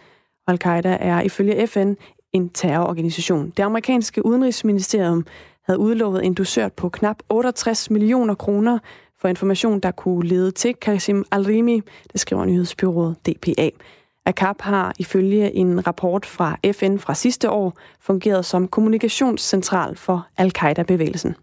[0.47, 1.93] Al-Qaida er ifølge FN
[2.33, 3.53] en terrororganisation.
[3.57, 5.25] Det amerikanske udenrigsministerium
[5.65, 8.79] havde udlovet en dusør på knap 68 millioner kroner
[9.21, 13.69] for information, der kunne lede til Kasim Al-Rimi, det skriver nyhedsbyrået DPA.
[14.25, 21.35] AKAP har ifølge en rapport fra FN fra sidste år fungeret som kommunikationscentral for al-Qaida-bevægelsen.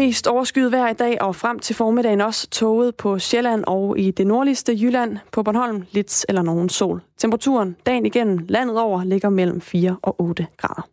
[0.00, 4.10] Mest overskyet vejr i dag og frem til formiddagen også toget på Sjælland og i
[4.10, 7.02] det nordligste Jylland på Bornholm lidt eller nogen sol.
[7.18, 10.88] Temperaturen dagen igennem landet over ligger mellem 4 og 8 grader.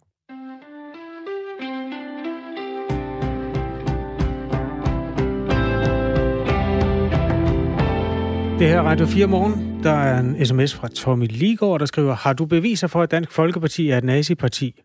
[8.59, 9.83] Det her er Radio 4 Morgen.
[9.83, 13.31] Der er en sms fra Tommy Ligård, der skriver, har du beviser for, at Dansk
[13.31, 14.81] Folkeparti er et naziparti?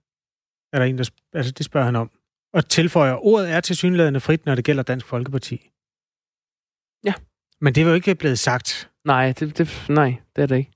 [0.72, 2.10] Er der en, der sp- altså, det spørger han om.
[2.52, 5.70] Og tilføjer, ordet er til synlædende frit, når det gælder Dansk Folkeparti.
[7.04, 7.14] Ja.
[7.60, 8.90] Men det var jo ikke blevet sagt.
[9.04, 10.72] Nej, det, det, nej, det er det ikke.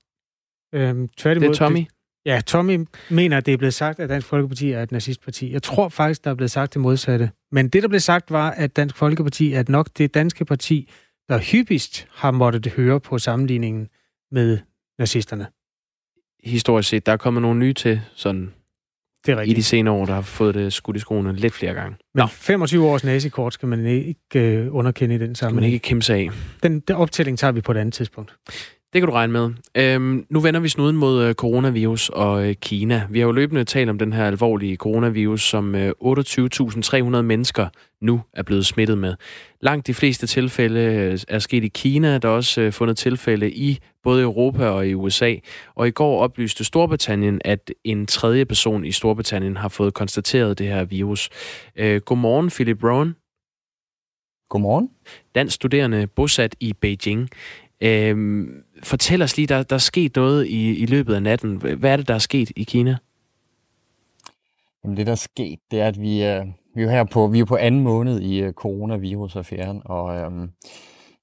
[0.73, 1.79] Øhm, tværtimod, Det er Tommy.
[1.79, 1.87] Det,
[2.25, 5.51] ja, Tommy mener, at det er blevet sagt, at Dansk Folkeparti er et nazistparti.
[5.51, 7.31] Jeg tror faktisk, der er blevet sagt det modsatte.
[7.51, 10.89] Men det, der blev sagt, var, at Dansk Folkeparti er nok det danske parti,
[11.29, 13.89] der hyppigst har måttet høre på sammenligningen
[14.31, 14.59] med
[14.99, 15.47] nazisterne.
[16.43, 18.53] Historisk set, der er kommet nogle nye til, sådan
[19.25, 19.55] Det er i rigtigt.
[19.57, 21.89] de senere år, der har fået det skudt i skoene lidt flere gange.
[22.13, 22.27] Men Nå.
[22.27, 25.55] 25 års nazikort skal man ikke øh, underkende i den sammenhæng.
[25.61, 26.29] man ikke kæmpe sig af.
[26.63, 28.35] Den, den optælling tager vi på et andet tidspunkt.
[28.93, 29.49] Det kan du regne med.
[29.75, 33.07] Øhm, nu vender vi snuden mod øh, coronavirus og øh, Kina.
[33.09, 37.67] Vi har jo løbende talt om den her alvorlige coronavirus, som øh, 28.300 mennesker
[38.01, 39.15] nu er blevet smittet med.
[39.61, 42.17] Langt de fleste tilfælde øh, er sket i Kina.
[42.17, 45.35] Der er også øh, fundet tilfælde i både Europa og i USA.
[45.75, 50.67] Og i går oplyste Storbritannien, at en tredje person i Storbritannien har fået konstateret det
[50.67, 51.29] her virus.
[51.75, 53.15] Øh, godmorgen, Philip Rowan.
[54.49, 54.89] Godmorgen.
[55.35, 57.29] dansk studerende bosat i Beijing.
[57.83, 61.55] Øhm, fortæl os lige, der, der er sket noget i, i løbet af natten.
[61.55, 62.97] Hvad er det, der er sket i Kina?
[64.83, 67.39] Jamen det, der er sket, det er, at vi, øh, vi er her på, vi
[67.39, 70.47] er på anden måned i øh, coronavirus-affæren, og øh,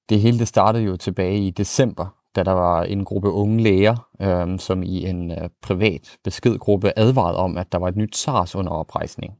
[0.09, 4.07] det hele det startede jo tilbage i december, da der var en gruppe unge læger,
[4.21, 8.55] øh, som i en øh, privat beskedgruppe advarede om, at der var et nyt SARS
[8.55, 9.33] under oprejsning.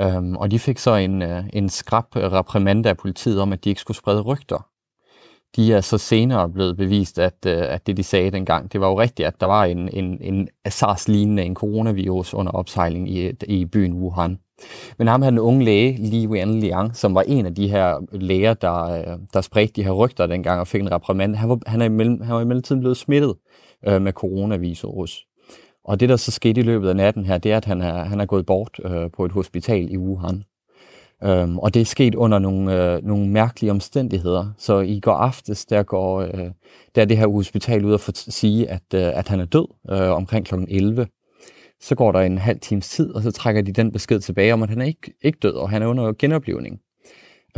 [0.00, 3.68] Øhm, og de fik så en, øh, en skrab reprimande af politiet om, at de
[3.68, 4.68] ikke skulle sprede rygter.
[5.56, 8.88] De er så senere blevet bevist, at, øh, at det de sagde dengang, det var
[8.88, 13.64] jo rigtigt, at der var en, en, en SARS-lignende, en coronavirus under opsejling i, i
[13.64, 14.38] byen Wuhan.
[14.98, 18.54] Men ham her den unge læge, Li Wenliang, som var en af de her læger,
[18.54, 21.80] der, øh, der spredte de her rygter dengang og fik en reprimande, han var, han
[21.80, 23.34] er imellem, han var i mellemtiden blevet smittet
[23.88, 25.26] øh, med coronavirus.
[25.84, 28.04] Og det, der så skete i løbet af natten her, det er, at han er,
[28.04, 30.42] han er gået bort øh, på et hospital i Wuhan.
[31.24, 34.52] Øhm, og det er sket under nogle, øh, nogle mærkelige omstændigheder.
[34.58, 36.50] Så i går aftes, der går øh,
[36.94, 40.10] der er det her hospital ud og sige, at, øh, at han er død øh,
[40.10, 40.54] omkring kl.
[40.68, 41.06] 11.
[41.80, 44.62] Så går der en halv times tid, og så trækker de den besked tilbage om,
[44.62, 46.80] at han er ikke, ikke død, og han er under genoplevning.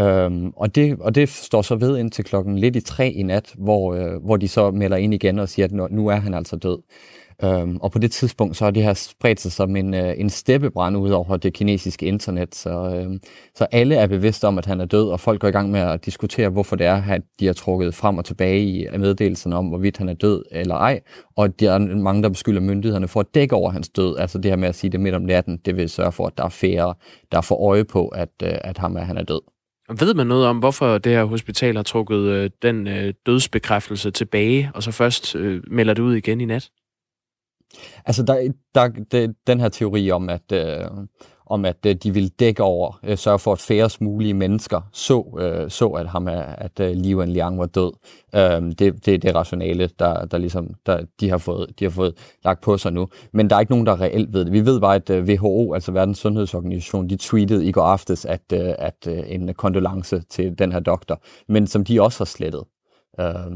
[0.00, 3.54] Øhm, og, det, og det står så ved indtil klokken lidt i tre i nat,
[3.58, 6.56] hvor, øh, hvor de så melder ind igen og siger, at nu er han altså
[6.56, 6.78] død.
[7.44, 10.30] Øhm, og på det tidspunkt, så har det her spredt sig som en, øh, en
[10.30, 12.54] steppebrand ud over det kinesiske internet.
[12.54, 13.18] Så, øh,
[13.54, 15.80] så alle er bevidste om, at han er død, og folk går i gang med
[15.80, 19.66] at diskutere, hvorfor det er, at de har trukket frem og tilbage i meddelelserne om,
[19.66, 21.00] hvorvidt han er død eller ej.
[21.36, 24.16] Og der er mange, der beskylder myndighederne for at dække over hans død.
[24.18, 26.38] Altså det her med at sige det midt om natten, det vil sørge for, at
[26.38, 26.94] der er færre,
[27.32, 29.40] der får øje på, at, øh, at ham er, han er død.
[30.00, 34.70] Ved man noget om, hvorfor det her hospital har trukket øh, den øh, dødsbekræftelse tilbage,
[34.74, 36.70] og så først øh, melder det ud igen i nat?
[38.06, 40.86] Altså, der, der, der, den her teori om, at, øh,
[41.46, 45.38] om at øh, de vil dække over, øh, sørge for, at færrest mulige mennesker så,
[45.38, 47.92] øh, så at, ham, øh, at øh, Li Wenliang var død.
[48.34, 51.90] Øh, det, det er det rationale, der, der ligesom, der, de, har fået, de har
[51.90, 53.08] fået lagt på sig nu.
[53.32, 54.52] Men der er ikke nogen, der reelt ved det.
[54.52, 58.52] Vi ved bare, at øh, WHO, altså Verdens Sundhedsorganisation, de tweetede i går aftes, at,
[58.52, 62.64] øh, at øh, en kondolence til den her doktor, men som de også har slettet.
[63.20, 63.52] Øh,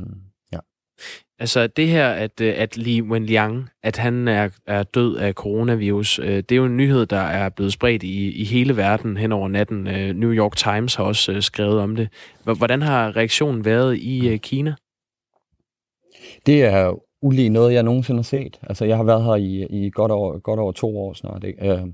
[1.38, 6.18] Altså det her, at, øh, at Li Wenliang, at han er, er død af coronavirus,
[6.18, 9.32] øh, det er jo en nyhed, der er blevet spredt i, i hele verden hen
[9.32, 9.86] over natten.
[9.86, 12.08] Øh, New York Times har også øh, skrevet om det.
[12.44, 14.74] Hvordan har reaktionen været i øh, Kina?
[16.46, 18.60] Det er ulig noget, jeg nogensinde har set.
[18.62, 21.44] Altså, jeg har været her i, i godt, over, godt over to år snart.
[21.44, 21.70] Ikke?
[21.70, 21.86] Øh,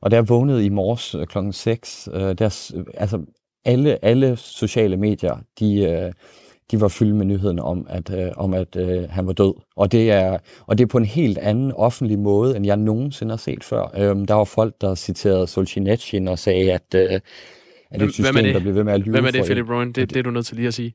[0.00, 3.20] og da jeg vågnede i morges øh, klokken 6, øh, der, altså,
[3.64, 6.12] alle, alle sociale medier, de, øh,
[6.72, 9.54] de var fyldt med nyheden om, at, øh, om, at øh, han var død.
[9.76, 13.32] Og det, er, og det er på en helt anden offentlig måde, end jeg nogensinde
[13.32, 13.90] har set før.
[13.96, 17.22] Øh, der var folk, der citerede Solzhenitsyn og sagde, at, øh, at
[17.90, 18.54] Hvem- et system, er det?
[18.54, 19.92] der blev ved med at lyve Hvem er det, Philip Rowan?
[19.92, 20.94] Det, det er du nødt til lige at sige.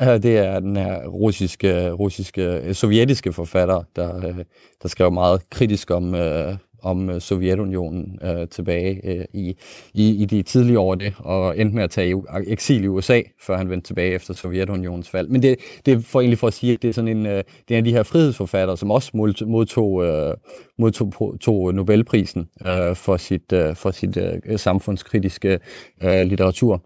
[0.00, 4.44] Det er den her russiske, russiske, øh, sovjetiske forfatter, der, øh,
[4.82, 9.56] der skrev meget kritisk om, øh, om øh, Sovjetunionen øh, tilbage øh, i,
[9.94, 13.56] i, i de tidlige år det, og endte med at tage eksil i USA, før
[13.56, 15.28] han vendte tilbage efter Sovjetunionens fald.
[15.28, 17.44] Men det, det er for egentlig for at sige, at det er sådan en, øh,
[17.68, 20.34] det er en af de her frihedsforfattere, som også modtog, modtog, øh,
[20.78, 25.58] modtog tog Nobelprisen øh, for sit, øh, for sit øh, samfundskritiske
[26.02, 26.82] øh, litteratur.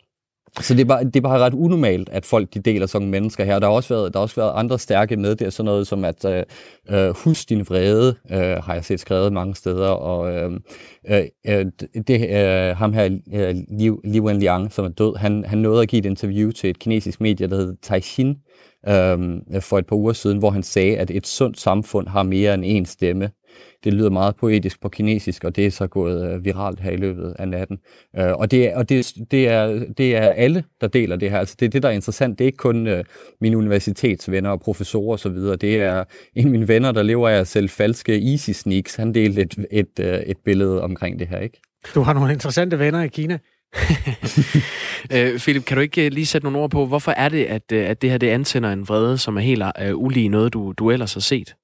[0.61, 3.45] Så det er, bare, det er bare ret unormalt, at folk de deler sådan mennesker
[3.45, 3.59] her.
[3.59, 6.05] Der har også været, der har også været andre stærke med der, sådan noget som
[6.05, 6.43] at øh,
[6.91, 10.53] øh, husk din vrede, øh, har jeg set skrevet mange steder, og øh,
[11.09, 11.67] øh, øh
[12.07, 15.89] det, øh, ham her, øh, Liu, Li Wenliang, som er død, han, han nåede at
[15.89, 18.37] give et interview til et kinesisk medie, der hedder Taixin,
[18.89, 22.55] øh, for et par uger siden, hvor han sagde, at et sundt samfund har mere
[22.55, 23.31] end én stemme.
[23.85, 26.97] Det lyder meget poetisk på kinesisk, og det er så gået øh, viralt her i
[26.97, 27.79] løbet af natten.
[28.19, 31.39] Øh, og det, er, og det, det, er, det er alle, der deler det her.
[31.39, 32.39] Altså det er det, der er interessant.
[32.39, 33.05] Det er ikke kun øh,
[33.41, 35.37] mine universitetsvenner og professorer osv.
[35.37, 36.05] Det er
[36.37, 38.95] en af mine venner, der lever af at sælge falske easy sneaks.
[38.95, 41.61] Han delte et, et, øh, et billede omkring det her, ikke?
[41.95, 43.39] Du har nogle interessante venner i Kina.
[45.15, 48.03] øh, Philip, kan du ikke lige sætte nogle ord på, hvorfor er det, at, at
[48.03, 51.15] det her det antænder en vrede, som er helt uh, ulige noget, du, du ellers
[51.15, 51.55] har set?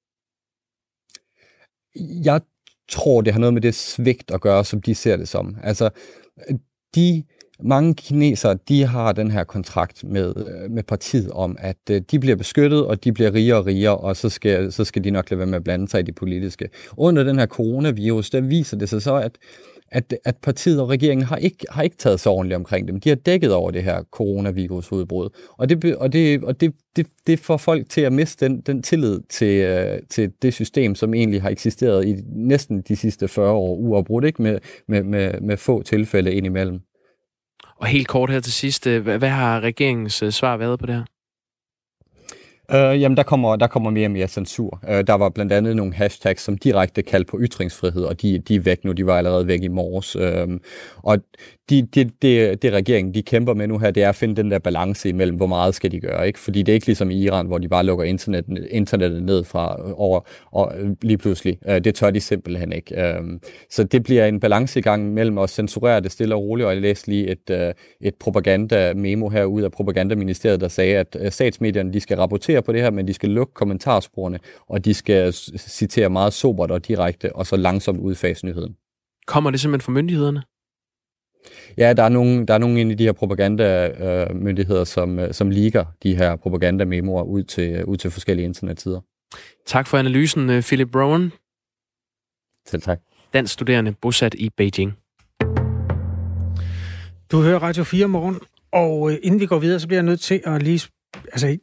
[2.25, 2.41] Jeg
[2.91, 5.57] tror, det har noget med det svigt at gøre, som de ser det som.
[5.63, 5.89] Altså,
[6.95, 7.23] de
[7.63, 12.19] mange kinesere, de har den her kontrakt med, øh, med partiet om, at øh, de
[12.19, 15.29] bliver beskyttet, og de bliver rigere og rigere, og så skal, så skal de nok
[15.29, 16.69] lade være med at blande sig i det politiske.
[16.97, 19.37] Under den her coronavirus, der viser det sig så, at
[19.93, 22.99] at, at partiet og regeringen har ikke, har ikke taget sig ordentligt omkring dem.
[22.99, 25.29] De har dækket over det her coronavirusudbrud.
[25.57, 28.83] Og det, og det, og det, det, det får folk til at miste den, den
[28.83, 33.51] tillid til, øh, til det system, som egentlig har eksisteret i næsten de sidste 40
[33.51, 34.41] år uafbrudt, ikke?
[34.41, 36.79] Med, med, med, med få tilfælde indimellem.
[37.77, 40.85] Og helt kort her til sidst, øh, hvad, hvad har regeringens øh, svar været på
[40.85, 41.03] det her?
[42.71, 44.79] Øh, jamen, der kommer, der kommer mere og mere censur.
[44.89, 48.55] Øh, der var blandt andet nogle hashtags, som direkte kaldte på ytringsfrihed, og de, de
[48.55, 48.91] er væk nu.
[48.91, 50.15] De var allerede væk i morges.
[50.15, 50.47] Øh,
[50.97, 51.17] og
[51.69, 54.51] de, de, det, det regeringen de kæmper med nu her, det er at finde den
[54.51, 56.27] der balance imellem, hvor meget skal de gøre.
[56.27, 56.39] ikke?
[56.39, 59.93] Fordi det er ikke ligesom i Iran, hvor de bare lukker internet, internettet ned fra
[59.93, 60.19] over
[60.51, 61.57] og øh, lige pludselig.
[61.67, 63.01] Øh, det tør de simpelthen ikke.
[63.01, 63.21] Øh,
[63.69, 67.07] så det bliver en balancegang mellem at censurere det stille og roligt, og jeg læste
[67.07, 71.99] lige et, øh, et propaganda-memo her ud af propagandaministeriet, der sagde, at øh, statsmedierne de
[71.99, 76.33] skal rapportere på det her, men de skal lukke kommentarsporene, og de skal citere meget
[76.33, 78.75] sobert og direkte, og så langsomt udfase nyheden.
[79.27, 80.43] Kommer det simpelthen fra myndighederne?
[81.77, 85.49] Ja, der er nogle, der er nogle af de her propagandamyndigheder, øh, som, øh, som
[85.49, 89.01] liger de her propagandamemoer ud til, ud til forskellige internetsider.
[89.65, 91.31] Tak for analysen, øh, Philip Rowan.
[92.67, 92.99] Selv tak.
[93.33, 94.93] Dansk studerende bosat i Beijing.
[97.31, 98.39] Du hører Radio 4 morgen,
[98.71, 100.89] og inden vi går videre, så bliver jeg nødt til at lige...
[101.31, 101.57] Altså,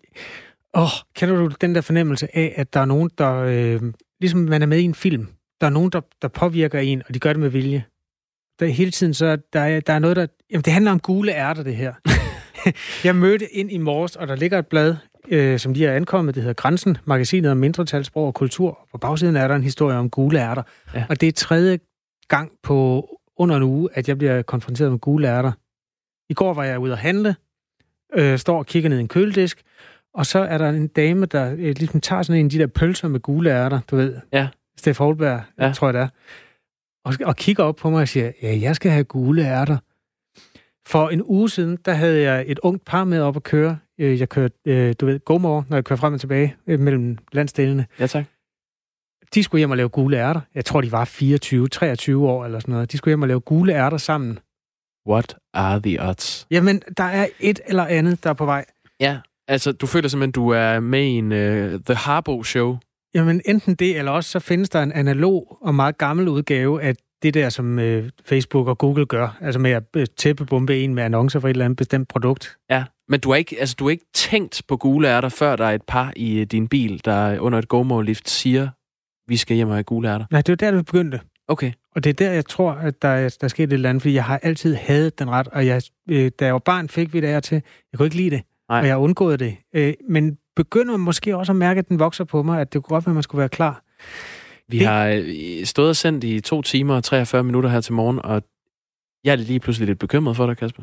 [0.75, 3.35] åh, kender du den der fornemmelse af, at der er nogen, der...
[3.35, 3.81] Øh,
[4.21, 5.29] ligesom man er med i en film.
[5.61, 7.85] Der er nogen, der, der påvirker en, og de gør det med vilje
[8.61, 10.27] der hele tiden, så der er, der er noget, der...
[10.51, 11.95] Jamen, det handler om gule ærter, det her.
[13.07, 14.97] jeg mødte ind i morges, og der ligger et blad,
[15.29, 18.89] øh, som de har ankommet, det hedder Grænsen, magasinet om mindretalsprog og kultur.
[18.93, 20.63] På bagsiden er der en historie om gule ærter.
[20.95, 21.05] Ja.
[21.09, 21.79] Og det er tredje
[22.29, 25.53] gang på under en uge, at jeg bliver konfronteret med gule ærter.
[26.29, 27.37] I går var jeg ude at handle,
[28.15, 29.63] øh, står og kigger ned i en køledisk,
[30.15, 32.67] og så er der en dame, der øh, ligesom tager sådan en af de der
[32.67, 34.17] pølser med gule ærter, du ved.
[34.33, 34.49] Ja.
[34.77, 35.73] Steff Holberg, ja.
[35.73, 36.09] tror jeg det er
[37.05, 39.79] og, og kigger op på mig og siger, ja, jeg skal have gule ærter.
[40.87, 43.79] For en uge siden, der havde jeg et ungt par med op at køre.
[43.99, 47.19] Øh, jeg kørte, øh, du ved, GoMore, når jeg kører frem og tilbage øh, mellem
[47.33, 47.87] landsdelene.
[47.99, 48.25] Ja, tak.
[49.35, 50.41] De skulle hjem og lave gule ærter.
[50.55, 52.93] Jeg tror, de var 24, 23 år eller sådan noget.
[52.93, 54.39] De skulle hjem og lave gule ærter sammen.
[55.09, 56.47] What are the odds?
[56.51, 58.65] Jamen, der er et eller andet, der er på vej.
[59.01, 59.19] Ja,
[59.51, 62.79] altså, du føler simpelthen, du er med i en uh, The Harbo Show.
[63.15, 66.95] Jamen, enten det, eller også så findes der en analog og meget gammel udgave af
[67.23, 71.03] det der, som øh, Facebook og Google gør, altså med at øh, tæppebombe en med
[71.03, 72.57] annoncer for et eller andet bestemt produkt.
[72.71, 75.65] Ja, men du har ikke, altså, du har ikke tænkt på gule ærter, før der
[75.65, 78.69] er et par i øh, din bil, der under et GoMore-lift siger,
[79.29, 80.25] vi skal hjem og have gule ærter.
[80.31, 81.21] Nej, det var der, det begyndte.
[81.49, 81.73] Okay.
[81.97, 84.25] Og det er der, jeg tror, at der, der skete et eller andet, fordi jeg
[84.25, 87.29] har altid hadet den ret, og jeg, øh, da jeg var barn, fik vi det
[87.29, 87.63] her til.
[87.93, 88.79] Jeg kunne ikke lide det, Nej.
[88.79, 89.57] og jeg har undgået det.
[89.75, 92.95] Øh, men begynder måske også at mærke, at den vokser på mig, at det kunne
[92.95, 93.83] godt være, at man skulle være klar.
[94.69, 94.87] Vi det...
[94.87, 98.43] har øh, stået og sendt i to timer og 43 minutter her til morgen, og
[99.25, 100.83] jeg er lige pludselig lidt bekymret for dig, Kasper.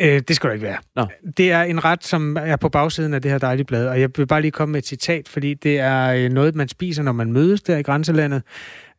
[0.00, 0.78] Øh, det skal du ikke være.
[0.96, 1.06] Nå.
[1.36, 4.10] Det er en ret, som er på bagsiden af det her dejlige blad, og jeg
[4.16, 7.12] vil bare lige komme med et citat, fordi det er øh, noget, man spiser, når
[7.12, 8.42] man mødes der i grænselandet,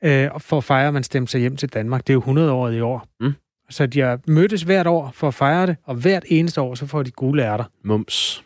[0.03, 2.07] øh, for at fejre, at man stemmer sig hjem til Danmark.
[2.07, 3.07] Det er jo 100 år i år.
[3.19, 3.33] Mm.
[3.71, 6.85] Så de har mødtes hvert år for at fejre det, og hvert eneste år, så
[6.85, 7.63] får de gule ærter.
[7.83, 8.43] Mums.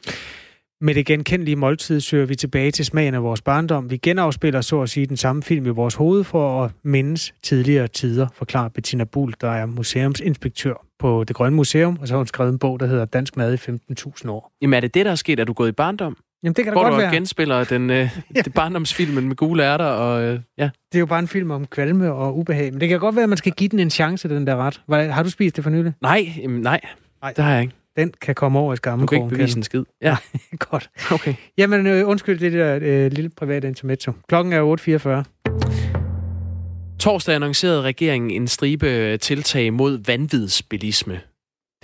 [0.81, 3.91] Med det genkendelige måltid søger vi tilbage til smagen af vores barndom.
[3.91, 7.87] Vi genafspiller så at sige den samme film i vores hoved for at mindes tidligere
[7.87, 12.27] tider, forklarer Bettina Bull, der er museumsinspektør på Det Grønne Museum, og så har hun
[12.27, 14.51] skrevet en bog, der hedder Dansk Mad i 15.000 år.
[14.61, 15.39] Jamen er det det, der er sket?
[15.39, 16.17] Er du gået i barndom?
[16.43, 17.11] Jamen det kan da godt du være.
[17.13, 17.97] genspiller den, øh,
[18.35, 18.41] ja.
[18.41, 20.69] det barndomsfilmen med gule ærter og øh, ja.
[20.91, 23.23] Det er jo bare en film om kvalme og ubehag, men det kan godt være,
[23.23, 24.81] at man skal give den en chance, den der ret.
[25.11, 25.93] Har du spist det for nylig?
[26.01, 26.81] Nej, jamen, nej,
[27.21, 27.73] nej, det har jeg ikke.
[27.95, 29.07] Den kan komme over i skammen.
[29.07, 29.83] Du kan ikke bevise en skid.
[30.01, 30.17] Ja.
[30.69, 30.89] Godt.
[31.11, 31.33] Okay.
[31.57, 34.11] Jamen, øh, undskyld det der øh, lille private intermezzo.
[34.27, 36.95] Klokken er 8.44.
[36.99, 41.19] Torsdag annoncerede regeringen en stribe øh, tiltag mod vanvidsbilisme.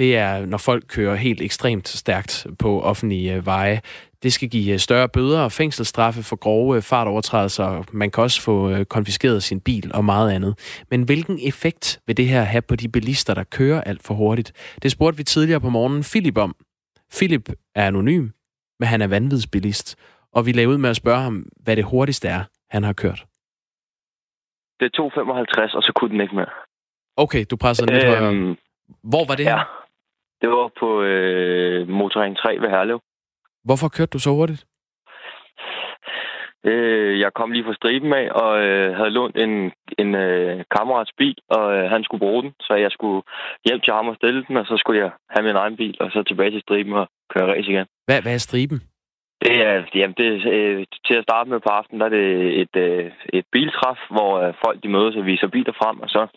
[0.01, 3.81] Det er, når folk kører helt ekstremt stærkt på offentlige øh, veje.
[4.23, 7.83] Det skal give øh, større bøder og fængselsstraffe for grove øh, fartovertrædelser.
[7.91, 10.83] Man kan også få konfiskeret sin bil og meget andet.
[10.91, 14.77] Men hvilken effekt vil det her have på de bilister, der kører alt for hurtigt?
[14.83, 16.55] Det spurgte vi tidligere på morgenen Philip om.
[17.17, 18.27] Philip er anonym,
[18.79, 19.95] men han er vanvidsbilist.
[20.33, 23.25] Og vi lavede ud med at spørge ham, hvad det hurtigste er, han har kørt.
[24.79, 26.49] Det er 2,55, og så kunne den ikke mere.
[27.17, 28.55] Okay, du presser den lidt øhm, højere.
[29.03, 29.61] Hvor var det Ja.
[30.41, 32.99] Det var på øh, Motorring 3 ved Herlev.
[33.63, 34.65] Hvorfor kørte du så hurtigt?
[36.65, 41.11] Øh, jeg kom lige fra striben af, og øh, havde lånt en, en øh, kammerats
[41.17, 43.21] bil, og øh, han skulle bruge den, så jeg skulle
[43.65, 46.11] hjem til ham og stille den, og så skulle jeg have min egen bil, og
[46.11, 47.85] så tilbage til striben og køre race igen.
[48.05, 48.79] Hvad, hvad er striben?
[49.45, 52.27] Det er, jamen det, øh, til at starte med på aftenen, der er det
[52.61, 56.27] et, øh, et biltræf, hvor øh, folk de mødes og viser biler frem, og så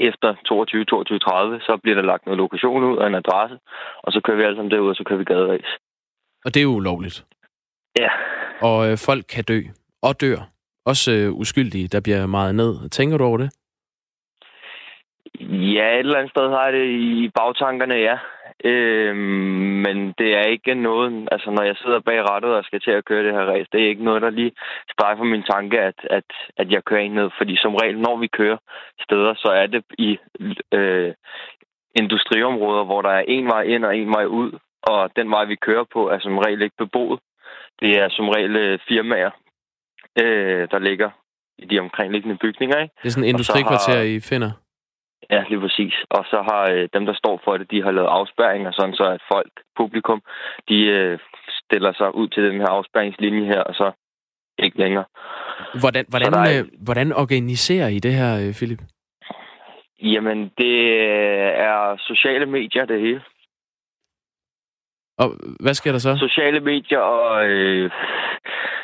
[0.00, 3.58] efter 22, 22, 30, så bliver der lagt noget lokation ud og en adresse,
[4.02, 5.70] og så kører vi alle sammen derud, og så kører vi gaderæs.
[6.44, 7.24] Og det er jo ulovligt.
[7.98, 8.10] Ja,
[8.68, 9.60] Og øh, folk kan dø.
[10.02, 10.38] Og dør.
[10.86, 12.88] Også øh, uskyldige, der bliver meget ned.
[12.88, 13.50] Tænker du over det?
[15.76, 18.18] Ja, et eller andet sted har jeg det i bagtankerne, ja.
[18.64, 19.16] Øhm,
[19.86, 23.04] men det er ikke noget, altså når jeg sidder bag rattet og skal til at
[23.04, 24.52] køre det her race, det er ikke noget, der lige
[24.92, 26.24] strejfer min tanke, at, at,
[26.56, 27.30] at jeg kører ind ned.
[27.38, 28.56] Fordi som regel, når vi kører
[29.00, 30.18] steder, så er det i
[30.72, 31.12] øh,
[31.96, 35.56] industriområder, hvor der er en vej ind og en vej ud, og den vej, vi
[35.56, 37.20] kører på, er som regel ikke beboet.
[37.80, 39.30] Det er som regel øh, firmaer,
[40.22, 41.10] øh, der ligger
[41.58, 42.94] i de omkringliggende bygninger, ikke?
[43.02, 44.50] Det er sådan så industrikvarter, har- I finder.
[45.32, 45.94] Ja, lige præcis.
[46.10, 49.04] Og så har øh, dem, der står for det, de har lavet afspærringer, sådan så
[49.04, 50.22] at folk, publikum,
[50.68, 51.18] de øh,
[51.64, 53.92] stiller sig ud til den her afspærringslinje her, og så
[54.58, 55.04] ikke længere.
[55.80, 58.80] Hvordan, hvordan, er- øh, hvordan organiserer I det her, øh, Philip?
[60.02, 63.22] Jamen, det øh, er sociale medier, det hele.
[65.18, 65.28] Og
[65.60, 66.16] hvad sker der så?
[66.18, 67.90] Sociale medier, og øh,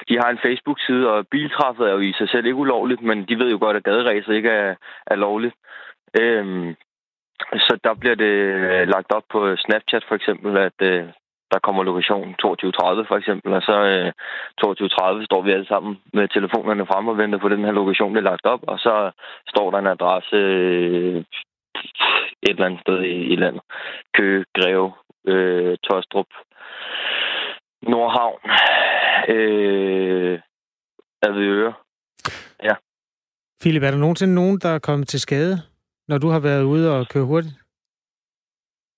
[0.08, 3.38] de har en Facebook-side, og biltræffet er jo i sig selv ikke ulovligt, men de
[3.38, 4.74] ved jo godt, at gaderæset ikke er,
[5.06, 5.54] er lovligt.
[6.20, 6.74] Øhm,
[7.66, 11.04] så der bliver det øh, lagt op på Snapchat for eksempel, at øh,
[11.52, 14.12] der kommer lokation 22.30 for eksempel, og så øh,
[14.64, 18.12] 22.30 står vi alle sammen med telefonerne frem og venter på, at den her lokation
[18.12, 19.10] bliver lagt op, og så
[19.48, 21.24] står der en adresse øh,
[22.42, 23.62] et eller andet sted i, i landet.
[24.14, 24.92] Køge, Greve,
[25.26, 26.30] øh, Tostrup,
[27.82, 28.40] Nordhavn,
[29.34, 30.40] øh,
[31.22, 31.74] Avedøre.
[33.60, 35.54] Philip, er der nogensinde nogen, der er kommet til skade,
[36.08, 37.54] når du har været ude og køre hurtigt?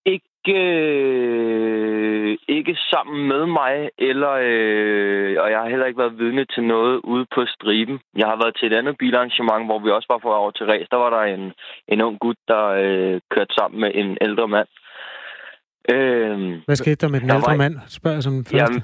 [0.06, 6.44] Ikke, øh, ikke sammen med mig, eller, øh, og jeg har heller ikke været vidne
[6.54, 7.98] til noget ude på striben.
[8.16, 10.86] Jeg har været til et andet bilarrangement, hvor vi også var på over til race.
[10.90, 11.52] Der var der en,
[11.88, 14.68] en ung gut, der øh, kørte sammen med en ældre mand.
[15.92, 17.74] Øh, Hvad skete der med den Der ældre var- mand?
[17.88, 18.56] Spørger jeg som første.
[18.56, 18.82] Jamen,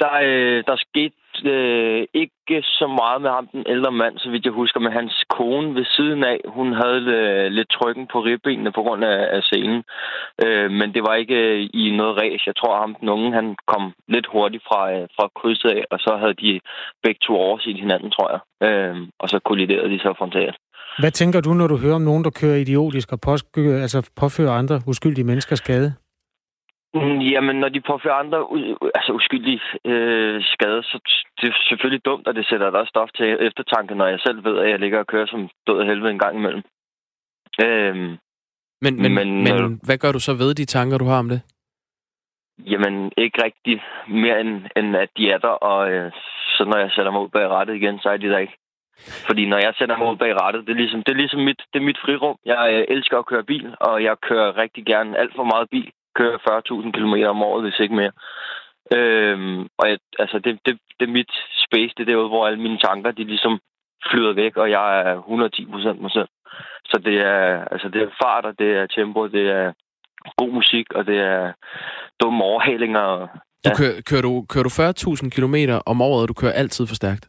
[0.00, 4.44] der, øh, der skete øh, ikke så meget med ham, den ældre mand, så vidt
[4.44, 6.40] jeg husker, med hans kone ved siden af.
[6.56, 9.82] Hun havde øh, lidt trykken på ribbenene på grund af, af scenen.
[10.44, 12.46] Øh, men det var ikke øh, i noget ræs.
[12.46, 15.98] Jeg tror, ham den unge, han kom lidt hurtigt fra, øh, fra krydset af, og
[15.98, 16.60] så havde de
[17.02, 18.40] begge to overset hinanden, tror jeg.
[18.68, 20.56] Øh, og så kolliderede de så frontalt.
[20.98, 24.52] Hvad tænker du, når du hører om nogen, der kører idiotisk og påsky- altså påfører
[24.52, 25.94] andre uskyldige mennesker skade?
[26.94, 28.38] Mm, Jamen, når de påfører andre
[28.94, 30.98] altså uskyldige øh, skader, så
[31.40, 34.58] det er selvfølgelig dumt, og det sætter der stof til eftertanke, når jeg selv ved,
[34.58, 36.62] at jeg ligger og kører som død af helvede en gang imellem.
[37.64, 38.18] Øhm,
[38.84, 41.28] Men, men, Men, men øh, hvad gør du så ved de tanker, du har om
[41.28, 41.40] det?
[42.66, 46.12] jamen, ikke rigtig mere end, end at de er der, og øh,
[46.56, 48.56] så når jeg sætter mig ud bag rattet igen, så er de der ikke.
[49.26, 51.62] Fordi når jeg sætter mig ud bag rattet, det er ligesom, det er ligesom mit,
[51.72, 52.36] det er mit frirum.
[52.44, 55.90] Jeg øh, elsker at køre bil, og jeg kører rigtig gerne alt for meget bil.
[56.18, 56.38] Kører
[56.84, 58.12] 40.000 km om året, hvis ikke mere.
[58.96, 61.32] Øhm, og jeg, altså, det, det, det er mit
[61.64, 63.60] space, det er derude, hvor alle mine tanker, de ligesom
[64.10, 66.28] flyder væk, og jeg er 110 procent mig selv.
[66.90, 69.72] Så det er, altså, det er fart, og det er tempo, det er
[70.38, 71.52] god musik, og det er
[72.22, 73.00] dumme overhalinger.
[73.00, 73.28] og-
[73.64, 73.76] Du Ja.
[73.76, 75.54] kører, kører du, kører du 40.000 km
[75.86, 77.24] om året, og du kører altid for stærkt?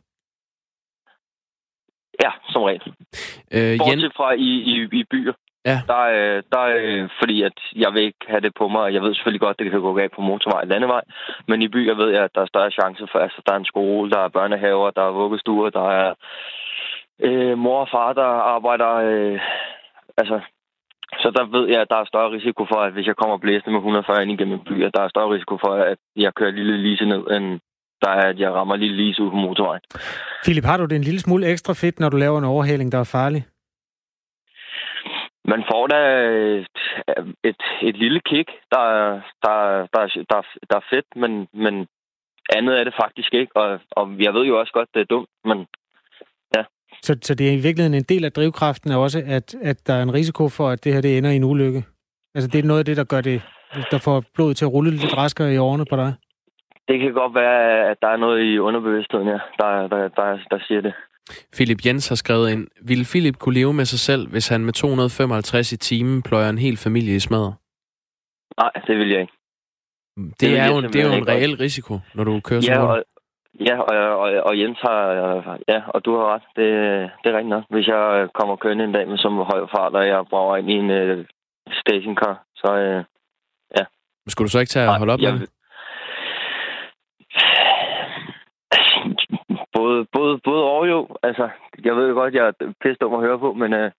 [2.24, 2.82] Ja, som regel.
[3.52, 5.34] Øh, Jen, Bortset fra i, i, i byer.
[5.66, 5.82] Ja.
[5.88, 9.02] Der, er, der er, fordi at jeg vil ikke have det på mig, og jeg
[9.02, 11.02] ved selvfølgelig godt, at det kan gå galt på motorvej og landevej,
[11.48, 13.72] men i byer ved jeg, at der er større chance for, altså der er en
[13.74, 16.14] skole, der er børnehaver, der er vuggestuer, der er
[17.28, 19.40] øh, mor og far, der arbejder, øh,
[20.18, 20.40] altså,
[21.22, 23.72] så der ved jeg, at der er større risiko for, at hvis jeg kommer blæsende
[23.72, 26.52] med 140 ind igennem en by, at der er større risiko for, at jeg kører
[26.52, 27.60] lille lise ned, end
[28.02, 29.82] der er, at jeg rammer lille lise ud på motorvejen.
[30.44, 33.00] Philip, har du det en lille smule ekstra fedt, når du laver en overhaling, der
[33.00, 33.44] er farlig?
[35.46, 36.00] Man får da
[36.60, 36.68] et,
[37.44, 41.06] et, et lille kick, der, er- der, er- der, er- der, er- der er fedt,
[41.16, 41.88] men, men
[42.56, 43.52] andet er det faktisk ikke.
[43.58, 45.68] Og, og jeg ved jo også godt, det er dumt, men
[47.04, 49.94] Så, så det er i virkeligheden en del af drivkraften er også, at, at der
[49.94, 51.84] er en risiko for, at det her det ender i en ulykke.
[52.36, 53.42] Altså det er noget af det, der gør det,
[53.92, 56.14] der får blodet til at rulle lidt raskere i årene på dig.
[56.88, 60.60] det kan godt være, at der er noget i underbevidstheden, ja, der, der, der, der
[60.68, 60.94] siger det.
[61.56, 64.74] Philip Jens har skrevet ind, vil Philip kunne leve med sig selv, hvis han med
[64.74, 67.54] 255 i timen pløjer en hel familie i smadret?
[68.58, 69.34] Nej, det vil jeg ikke.
[70.18, 72.86] Det, det er, jo, det er jo en reel risiko, når du kører så ja,
[72.86, 73.08] hurtigt.
[73.60, 75.02] og, ja, og, og, og Jens har...
[75.68, 76.46] Ja, og du har ret.
[76.56, 76.68] Det,
[77.22, 77.64] det er rigtigt nok.
[77.70, 80.74] Hvis jeg kommer kørende en dag med så høj fart, og jeg brager ind i
[80.74, 81.26] en uh,
[81.82, 82.70] stationcar, så...
[82.74, 83.04] Uh,
[83.78, 83.86] ja.
[84.26, 85.50] Men skulle du så ikke tage at holde op jeg, med det?
[89.80, 91.00] Både, både, både og jo.
[91.24, 91.50] Altså,
[91.86, 93.90] jeg ved godt, jeg er pisse dum at høre på, men uh,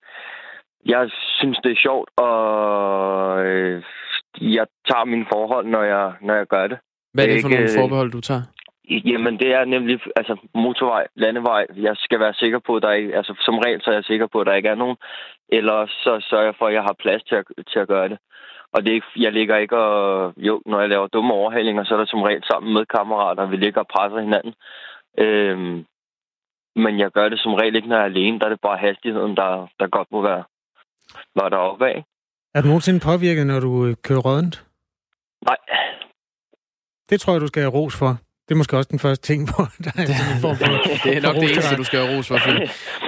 [0.86, 1.02] jeg
[1.38, 2.36] synes, det er sjovt, og
[3.38, 3.82] uh,
[4.56, 6.78] jeg tager mine forhold, når jeg, når jeg gør det.
[7.14, 8.42] Hvad er det for ikke, nogle forbehold, du tager?
[9.10, 11.66] Jamen, det er nemlig altså, motorvej, landevej.
[11.76, 13.16] Jeg skal være sikker på, at der ikke...
[13.16, 14.96] Altså, som regel, så er jeg sikker på, at der ikke er nogen.
[15.48, 18.18] Eller så sørger jeg for, at jeg har plads til at, til at gøre det.
[18.72, 20.32] Og det er ikke, jeg ligger ikke og...
[20.36, 23.56] Jo, når jeg laver dumme overhalinger, så er der som regel sammen med kammerater, vi
[23.56, 24.54] ligger og presser hinanden.
[25.18, 25.86] Øhm,
[26.76, 28.38] men jeg gør det som regel ikke, når jeg er alene.
[28.38, 30.44] Der er det bare hastigheden, der, der godt må være,
[31.34, 32.02] var der opad.
[32.54, 34.66] Er du nogensinde påvirket, når du øh, kører rødent?
[35.44, 35.56] Nej.
[37.10, 38.18] Det tror jeg, du skal have ros for.
[38.50, 40.66] Det er måske også den første ting, hvor der er sådan en form for...
[41.04, 42.34] Det er nok det eneste, du skal have ros for.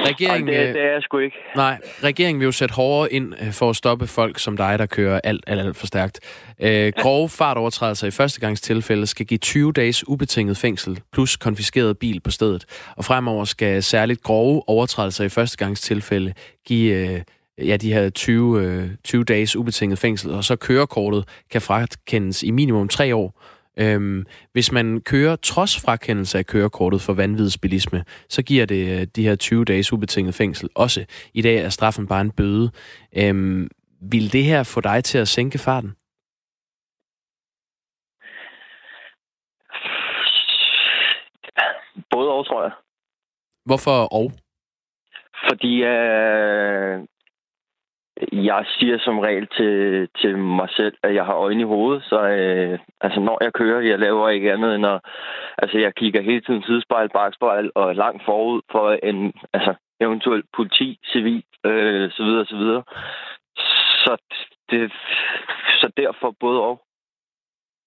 [0.08, 1.36] Regeringen, Ej, det, øh, det er jeg sgu ikke.
[1.56, 4.86] Nej, regeringen vil jo sætte hårdere ind øh, for at stoppe folk som dig, der
[4.86, 6.20] kører alt, alt, alt for stærkt.
[6.60, 12.30] Øh, grove fartovertrædelser i førstegangstilfælde skal give 20 dages ubetinget fængsel plus konfiskeret bil på
[12.30, 12.64] stedet.
[12.96, 16.32] Og fremover skal særligt grove overtrædelser i førstegangstilfælde
[16.66, 17.20] give øh,
[17.68, 22.50] ja, de her 20, øh, 20 dages ubetinget fængsel, og så kørekortet kan frakendes i
[22.50, 23.42] minimum tre år.
[23.78, 29.22] Øhm, hvis man kører trods frakendelse af kørekortet for vanvidsbilisme, så giver det øh, de
[29.22, 31.04] her 20 dages ubetinget fængsel også.
[31.34, 32.70] I dag er straffen bare en bøde.
[33.16, 33.68] Øhm,
[34.00, 35.90] vil det her få dig til at sænke farten?
[42.10, 42.72] Både og, tror jeg.
[43.64, 44.32] Hvorfor og?
[45.48, 47.00] Fordi øh,
[48.32, 52.04] jeg siger som regel til, til mig selv, at jeg har øjne i hovedet.
[52.04, 55.00] Så øh, altså, når jeg kører, jeg laver ikke andet end at...
[55.58, 60.98] Altså, jeg kigger hele tiden sidespejl, bagspejl og langt forud for en altså, eventuel politi,
[61.12, 62.82] civil, øh, så videre, så videre.
[64.04, 64.16] Så,
[64.70, 64.92] det,
[65.80, 66.82] så derfor både og.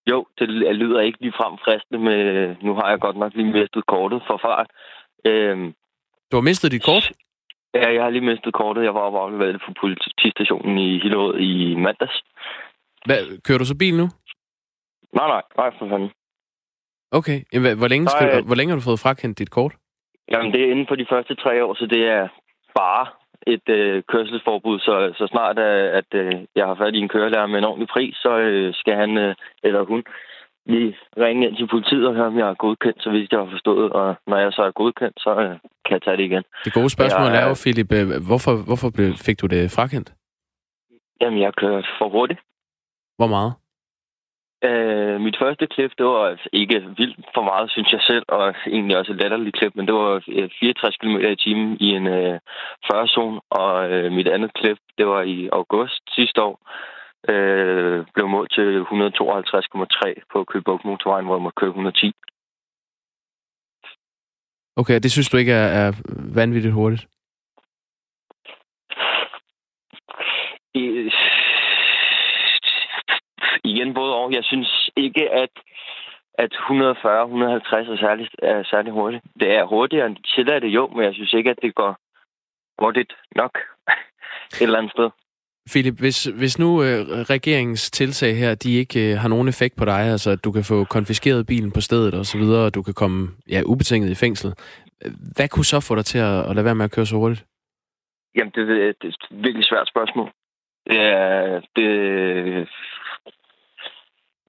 [0.10, 2.20] Jo, det lyder ikke lige frem fristende med...
[2.36, 4.68] Øh, nu har jeg godt nok lige mistet kortet for fart.
[5.26, 5.74] Øh,
[6.32, 7.12] Du har mistet dit kort?
[7.76, 8.84] Ja, jeg har lige mistet kortet.
[8.84, 12.22] Jeg var oppe og afleveret på politistationen i Hillerød i mandags.
[13.06, 14.08] Hvad, kører du så bil nu?
[15.18, 16.12] Nej, nej, nej for fanden.
[17.12, 17.38] Okay.
[17.54, 18.40] Jamen, hvor, længe skal, Nej.
[18.40, 19.74] du, hvor længe har du fået frakendt dit kort?
[20.32, 22.28] Jamen, det er inden for de første tre år, så det er
[22.76, 23.06] bare
[23.48, 24.80] et øh, kørselsforbud.
[24.80, 27.90] Så, så snart øh, at øh, jeg har fat i en kørelærer med en ordentlig
[27.96, 30.04] pris, så øh, skal han øh, eller hun
[30.66, 33.50] lige ringe ind til politiet og høre, om jeg er godkendt, så hvis jeg har
[33.52, 33.92] forstået.
[33.92, 35.56] Og når jeg så er godkendt, så øh,
[35.86, 36.44] kan jeg tage det igen.
[36.66, 40.14] Det gode spørgsmål Ja, er jo, Philip, øh, hvorfor, hvorfor blev, fik du det frakendt?
[41.22, 42.40] Jamen, jeg kører for hurtigt.
[43.18, 43.54] Hvor meget?
[44.68, 48.54] Øh, mit første klip, det var altså ikke vildt for meget, synes jeg selv, og
[48.68, 52.08] egentlig også et latterligt klip, men det var øh, 64 km i timen i en
[52.08, 52.40] øh,
[52.86, 56.56] 40-zone, og øh, mit andet klip, det var i august sidste år,
[57.30, 62.14] øh, blev målt til 152,3 på Køgebugt motorvejen, hvor man må køre 110.
[64.76, 65.92] Okay, det synes du ikke er, er
[66.36, 67.08] vanvittigt hurtigt?
[70.76, 71.12] Øh,
[73.64, 74.32] igen både og.
[74.32, 75.50] Jeg synes ikke, at,
[76.34, 76.72] at 140-150
[77.94, 79.24] er særlig, er særlig hurtigt.
[79.40, 81.98] Det er hurtigere end tilladte jo, men jeg synes ikke, at det går
[82.80, 83.60] hurtigt nok
[84.54, 85.10] et eller andet sted.
[85.72, 87.00] Philip, hvis, hvis nu øh,
[87.36, 90.64] regeringens tiltag her, de ikke øh, har nogen effekt på dig, altså at du kan
[90.64, 94.16] få konfiskeret bilen på stedet og så videre, og du kan komme ja, ubetinget i
[94.16, 94.54] fængsel,
[95.06, 97.16] øh, hvad kunne så få dig til at, at lade være med at køre så
[97.16, 97.46] hurtigt?
[98.36, 100.32] Jamen, det, det, det er et virkelig svært spørgsmål.
[100.90, 101.64] Det.
[101.76, 101.88] Det,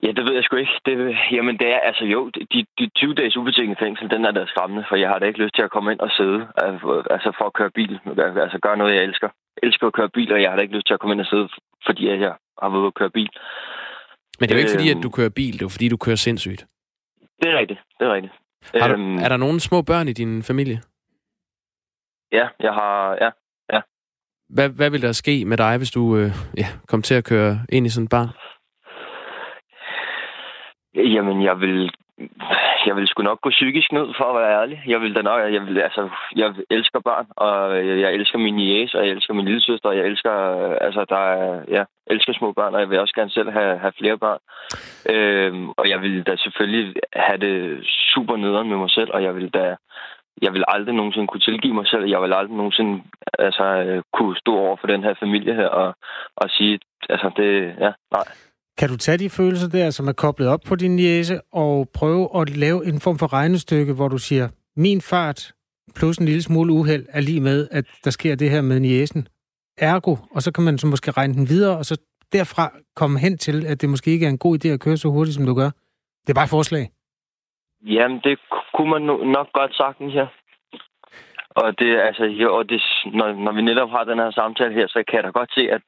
[0.02, 0.80] ja, det ved jeg sgu ikke.
[0.86, 4.46] Det, jamen, det er altså jo, de, de 20 dages ubetinget fængsel, den er da
[4.46, 7.32] skræmmende, for jeg har da ikke lyst til at komme ind og sidde, altså, altså
[7.38, 8.00] for at køre bil,
[8.44, 9.28] altså gøre noget, jeg elsker.
[9.62, 11.26] Elsker at køre bil, og jeg har da ikke lyst til at komme ind og
[11.26, 11.48] sidde,
[11.86, 12.18] fordi jeg
[12.62, 13.28] har været ude at køre bil.
[14.38, 14.98] Men det er jo ikke fordi, Øhm.
[14.98, 16.66] at du kører bil, det er jo fordi, du kører sindssygt.
[17.42, 18.32] Det er rigtigt, det er rigtigt.
[18.74, 20.78] Har du, Øhm, er der nogen små børn i din familie?
[22.32, 23.30] Ja, jeg har, ja.
[24.48, 27.58] Hvad, hvad vil der ske med dig, hvis du øh, ja, kom til at køre
[27.68, 28.28] ind i sådan et barn?
[30.94, 31.90] Jamen, jeg vil
[32.86, 34.82] jeg vil sgu nok gå psykisk ned, for at være ærlig.
[34.86, 38.58] Jeg vil da nok, jeg, vil, altså, jeg elsker børn, og jeg, jeg elsker min
[38.58, 40.32] jæs, og jeg elsker min lille søster, og jeg elsker,
[40.86, 43.92] altså, der er, ja, elsker små børn, og jeg vil også gerne selv have, have
[43.98, 44.40] flere børn.
[45.12, 49.34] Øhm, og jeg vil da selvfølgelig have det super nederen med mig selv, og jeg
[49.36, 49.76] vil da,
[50.42, 52.04] jeg vil aldrig nogensinde kunne tilgive mig selv.
[52.04, 53.02] Jeg vil aldrig nogensinde
[53.38, 55.94] altså, øh, kunne stå over for den her familie her og,
[56.36, 58.26] og sige, altså det, ja, nej.
[58.78, 62.40] Kan du tage de følelser der, som er koblet op på din jæse, og prøve
[62.40, 65.52] at lave en form for regnestykke, hvor du siger, min fart
[65.96, 69.28] plus en lille smule uheld er lige med, at der sker det her med jæsen.
[69.78, 71.96] Ergo, og så kan man så måske regne den videre, og så
[72.32, 75.08] derfra komme hen til, at det måske ikke er en god idé at køre så
[75.08, 75.70] hurtigt, som du gør.
[76.22, 76.90] Det er bare et forslag.
[77.84, 78.38] Jamen, det
[78.74, 79.02] kunne man
[79.36, 80.26] nok godt sagtens, ja.
[81.62, 82.82] Og det, altså, jo, og det,
[83.18, 85.70] når, når vi netop har den her samtale her, så kan jeg da godt se,
[85.70, 85.82] at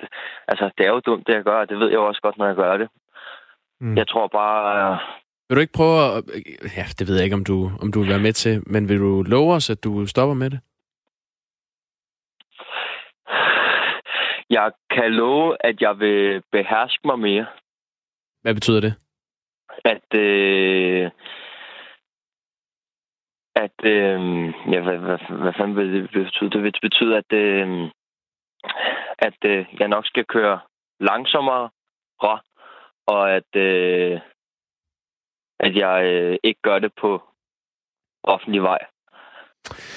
[0.48, 2.46] altså, det er jo dumt, det jeg gør, og det ved jeg også godt, når
[2.46, 2.88] jeg gør det.
[3.80, 3.96] Mm.
[3.96, 4.92] Jeg tror bare...
[4.92, 4.98] Uh...
[5.48, 6.24] Vil du ikke prøve at...
[6.76, 8.98] Ja, det ved jeg ikke, om du, om du vil være med til, men vil
[8.98, 10.60] du love os, at du stopper med det?
[14.50, 17.46] Jeg kan love, at jeg vil beherske mig mere.
[18.42, 18.94] Hvad betyder det?
[19.84, 20.18] At...
[20.20, 21.10] Øh
[23.64, 24.20] at, øh,
[24.72, 26.50] ja, hvad, hvad, hvad fanden vil det betyde?
[26.50, 27.90] Det vil betyde, at, øh,
[29.18, 30.61] at øh, jeg nok skal køre
[31.00, 31.70] langsommere,
[33.14, 34.20] og at, øh,
[35.61, 37.22] at jeg øh, ikke gør det på
[38.22, 38.78] offentlig vej.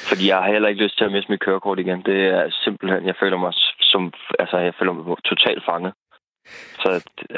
[0.09, 2.01] Fordi jeg har heller ikke lyst til at miste mit kørekort igen.
[2.05, 3.53] Det er simpelthen, jeg føler mig
[3.91, 5.93] som, altså jeg føler mig totalt fanget.
[6.83, 6.89] Så
[7.29, 7.37] øh,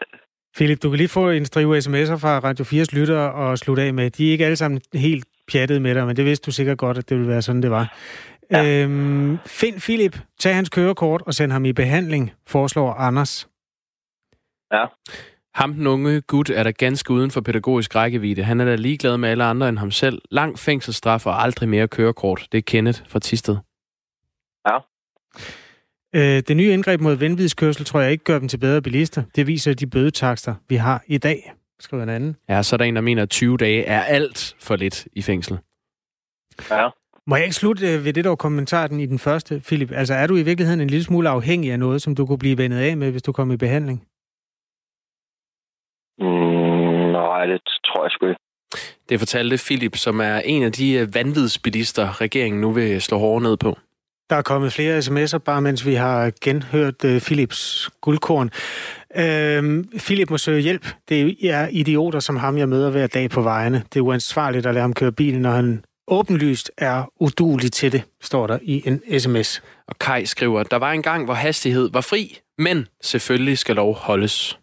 [0.55, 3.93] Philip, du kan lige få en strive sms'er fra Radio 4's lytter og slutte af
[3.93, 4.09] med.
[4.11, 6.97] De er ikke alle sammen helt pjattet med dig, men det vidste du sikkert godt,
[6.97, 7.97] at det ville være sådan, det var.
[8.51, 8.83] Ja.
[8.83, 13.47] Øhm, find Philip, tag hans kørekort og send ham i behandling, foreslår Anders.
[14.73, 14.85] Ja.
[15.53, 18.43] Ham, den unge gut, er der ganske uden for pædagogisk rækkevidde.
[18.43, 20.21] Han er da ligeglad med alle andre end ham selv.
[20.31, 22.47] Lang fængselsstraf og aldrig mere kørekort.
[22.51, 23.57] Det er Kenneth fra Tisted.
[24.67, 24.77] Ja.
[26.15, 29.23] Øh, det nye indgreb mod vendvidskørsel tror jeg ikke gør dem til bedre bilister.
[29.35, 32.35] Det viser de bødetakster, vi har i dag skriver en anden.
[32.49, 35.21] Ja, så er der en, der mener, at 20 dage er alt for lidt i
[35.21, 35.59] fængsel.
[36.71, 36.89] Ja.
[37.27, 39.91] Må jeg ikke slutte øh, ved det, der kommentaren i den første, Philip?
[39.91, 42.57] Altså, er du i virkeligheden en lille smule afhængig af noget, som du kunne blive
[42.57, 44.07] vendet af med, hvis du kom i behandling?
[46.19, 48.39] Mm, nej, det tror jeg sgu ikke.
[49.09, 53.43] Det fortalte Philip, som er en af de øh, vanvidsbilister, regeringen nu vil slå hårdere
[53.43, 53.77] ned på.
[54.29, 58.49] Der er kommet flere sms'er, bare mens vi har genhørt uh, Philips guldkorn.
[59.15, 60.87] Uh, Philip må søge hjælp.
[61.09, 63.83] Det er idioter som ham, jeg møder hver dag på vejene.
[63.93, 68.03] Det er uansvarligt at lade ham køre bilen, når han åbenlyst er udulig til det,
[68.21, 69.61] står der i en sms.
[69.87, 73.95] Og Kai skriver, der var en gang, hvor hastighed var fri, men selvfølgelig skal lov
[73.95, 74.59] holdes.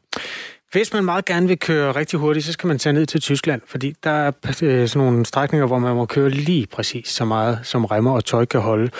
[0.72, 3.62] Hvis man meget gerne vil køre rigtig hurtigt, så skal man tage ned til Tyskland,
[3.66, 4.32] fordi der er
[4.62, 8.24] øh, sådan nogle strækninger, hvor man må køre lige præcis så meget, som remmer og
[8.24, 8.90] tøj kan holde.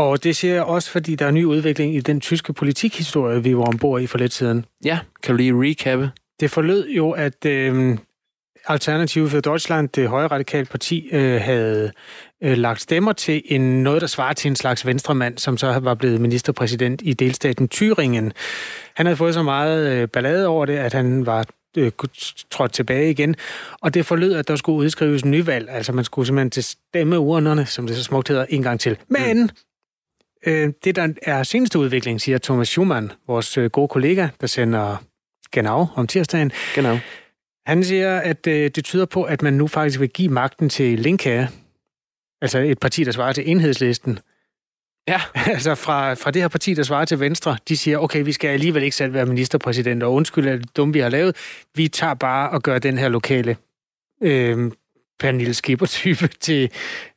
[0.00, 3.56] Og det siger jeg også, fordi der er ny udvikling i den tyske politikhistorie, vi
[3.56, 4.64] var ombord i for lidt siden.
[4.84, 6.10] Ja, kan du lige recappe?
[6.40, 7.98] Det forlød jo, at øh,
[8.66, 11.92] Alternative for Deutschland, det højre radikale parti, øh, havde
[12.42, 15.94] øh, lagt stemmer til en noget, der svarer til en slags venstremand, som så var
[15.94, 18.30] blevet ministerpræsident i delstaten Thüringen.
[18.94, 21.46] Han havde fået så meget øh, ballade over det, at han var
[21.76, 21.92] øh,
[22.50, 23.36] trådt tilbage igen.
[23.80, 25.70] Og det forlød, at der skulle udskrives en nyvalg.
[25.70, 28.96] Altså man skulle simpelthen til stemmeurnerne, som det så smukt hedder, en gang til.
[29.08, 29.48] Men mm.
[30.46, 34.96] Øh, det, der er seneste udvikling, siger Thomas Schumann, vores øh, gode kollega, der sender
[35.52, 36.52] Genau om tirsdagen.
[36.74, 36.98] Genau.
[37.66, 40.98] Han siger, at øh, det tyder på, at man nu faktisk vil give magten til
[40.98, 41.48] Linke,
[42.42, 44.18] altså et parti, der svarer til enhedslisten.
[45.08, 45.20] Ja.
[45.54, 48.48] altså fra, fra det her parti, der svarer til Venstre, de siger, okay, vi skal
[48.48, 51.36] alligevel ikke selv være ministerpræsident, og undskyld at det dumme, vi har lavet.
[51.74, 53.56] Vi tager bare og gør den her lokale
[54.22, 54.72] øh,
[55.18, 56.70] Pernille Skipper-type til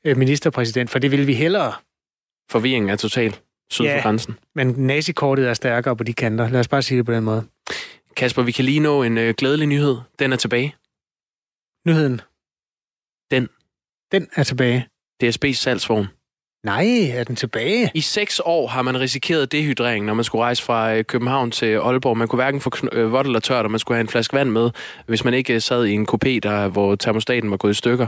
[0.03, 1.73] øh, ministerpræsident, for det vil vi hellere.
[2.51, 3.35] Forvirringen er total
[3.71, 4.37] syd ja, for grænsen.
[4.55, 6.49] men nazikortet er stærkere på de kanter.
[6.49, 7.43] Lad os bare sige det på den måde.
[8.15, 9.97] Kasper, vi kan lige nå en øh, glædelig nyhed.
[10.19, 10.75] Den er tilbage.
[11.87, 12.21] Nyheden?
[13.31, 13.49] Den.
[14.11, 14.87] Den er tilbage.
[15.23, 16.07] DSB's salgsvogn.
[16.63, 17.91] Nej, er den tilbage?
[17.93, 21.65] I seks år har man risikeret dehydrering, når man skulle rejse fra øh, København til
[21.65, 22.17] Aalborg.
[22.17, 24.49] Man kunne hverken få øh, vådt eller tørt, og man skulle have en flaske vand
[24.49, 24.69] med,
[25.05, 28.07] hvis man ikke sad i en kopé, der, hvor termostaten var gået i stykker.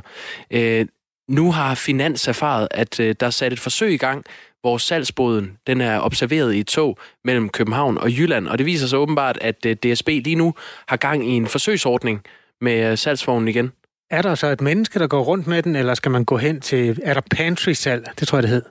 [1.29, 4.25] Nu har Finans erfaret, at øh, der er sat et forsøg i gang,
[4.61, 8.87] hvor salgsboden den er observeret i et tog mellem København og Jylland, og det viser
[8.87, 10.53] sig åbenbart, at øh, DSB lige nu
[10.87, 12.23] har gang i en forsøgsordning
[12.61, 13.71] med øh, salgsvognen igen.
[14.11, 16.61] Er der så et menneske, der går rundt med den, eller skal man gå hen
[16.61, 16.99] til...
[17.03, 18.07] Er der pantry-salg?
[18.19, 18.63] Det tror jeg, det hed.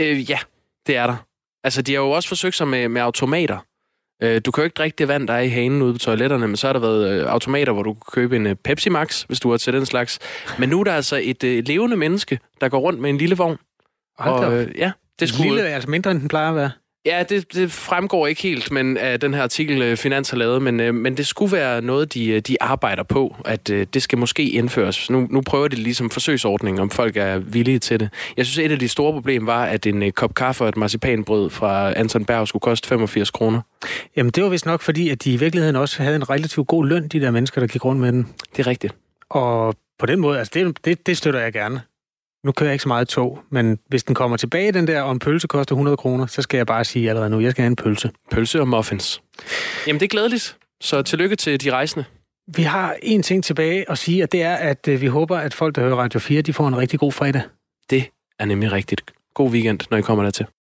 [0.00, 0.38] Øh, ja,
[0.86, 1.16] det er der.
[1.64, 3.58] Altså, de har jo også forsøgt sig med, med automater.
[4.22, 6.46] Øh, du kan jo ikke drikke det vand, der er i hanen ude på toiletterne,
[6.46, 9.22] men så har der været øh, automater, hvor du kan købe en øh, Pepsi Max,
[9.22, 10.18] hvis du har til den slags.
[10.58, 13.36] Men nu er der altså et øh, levende menneske, der går rundt med en lille
[13.36, 13.56] vogn.
[14.18, 15.54] Hold og, øh, ja, det skulle...
[15.54, 16.70] Lille, altså mindre end den plejer at være.
[17.06, 20.62] Ja, det, det fremgår ikke helt men af den her artikel, øh, Finans har lavet,
[20.62, 24.02] men, øh, men det skulle være noget, de, øh, de arbejder på, at øh, det
[24.02, 25.10] skal måske indføres.
[25.10, 28.08] Nu, nu prøver de ligesom forsøgsordning, om folk er villige til det.
[28.36, 30.76] Jeg synes, et af de store problemer var, at en øh, kop kaffe og et
[30.76, 33.60] marcipanbrød fra Anton Berg skulle koste 85 kroner.
[34.16, 36.86] Jamen, det var vist nok fordi, at de i virkeligheden også havde en relativt god
[36.86, 38.28] løn, de der mennesker, der gik rundt med den.
[38.56, 38.94] Det er rigtigt.
[39.30, 41.80] Og på den måde, altså det, det, det støtter jeg gerne.
[42.46, 45.12] Nu kører jeg ikke så meget tog, men hvis den kommer tilbage, den der, og
[45.12, 47.66] en pølse koster 100 kroner, så skal jeg bare sige allerede nu, jeg skal have
[47.66, 48.10] en pølse.
[48.30, 49.22] Pølse og muffins.
[49.86, 50.56] Jamen, det er glædeligt.
[50.80, 52.04] Så tillykke til de rejsende.
[52.56, 55.54] Vi har en ting tilbage at sige, og det er, at øh, vi håber, at
[55.54, 57.42] folk, der hører Radio 4, de får en rigtig god fredag.
[57.90, 58.04] Det
[58.38, 59.02] er nemlig rigtigt.
[59.34, 60.46] God weekend, når I kommer dertil.